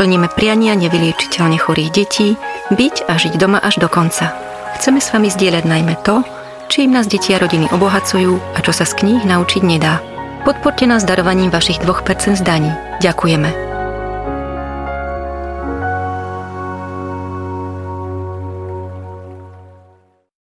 Plníme 0.00 0.32
priania 0.32 0.72
nevyliečiteľne 0.74 1.60
chorých 1.60 1.92
detí, 1.92 2.34
byť 2.72 3.04
a 3.06 3.20
žiť 3.20 3.36
doma 3.36 3.60
až 3.60 3.84
do 3.84 3.86
konca. 3.86 4.32
Chceme 4.80 4.98
s 4.98 5.12
vami 5.12 5.28
zdieľať 5.28 5.64
najmä 5.70 5.94
to, 6.02 6.24
čím 6.70 6.94
nás 6.94 7.10
deti 7.10 7.34
a 7.34 7.42
rodiny 7.42 7.68
obohacujú 7.72 8.38
a 8.54 8.58
čo 8.62 8.72
sa 8.72 8.86
z 8.86 8.94
kníh 8.96 9.22
naučiť 9.26 9.62
nedá. 9.64 10.00
Podporte 10.44 10.84
nás 10.84 11.08
darovaním 11.08 11.48
vašich 11.48 11.80
2% 11.80 12.36
zdaní. 12.36 12.72
Ďakujeme. 13.00 13.73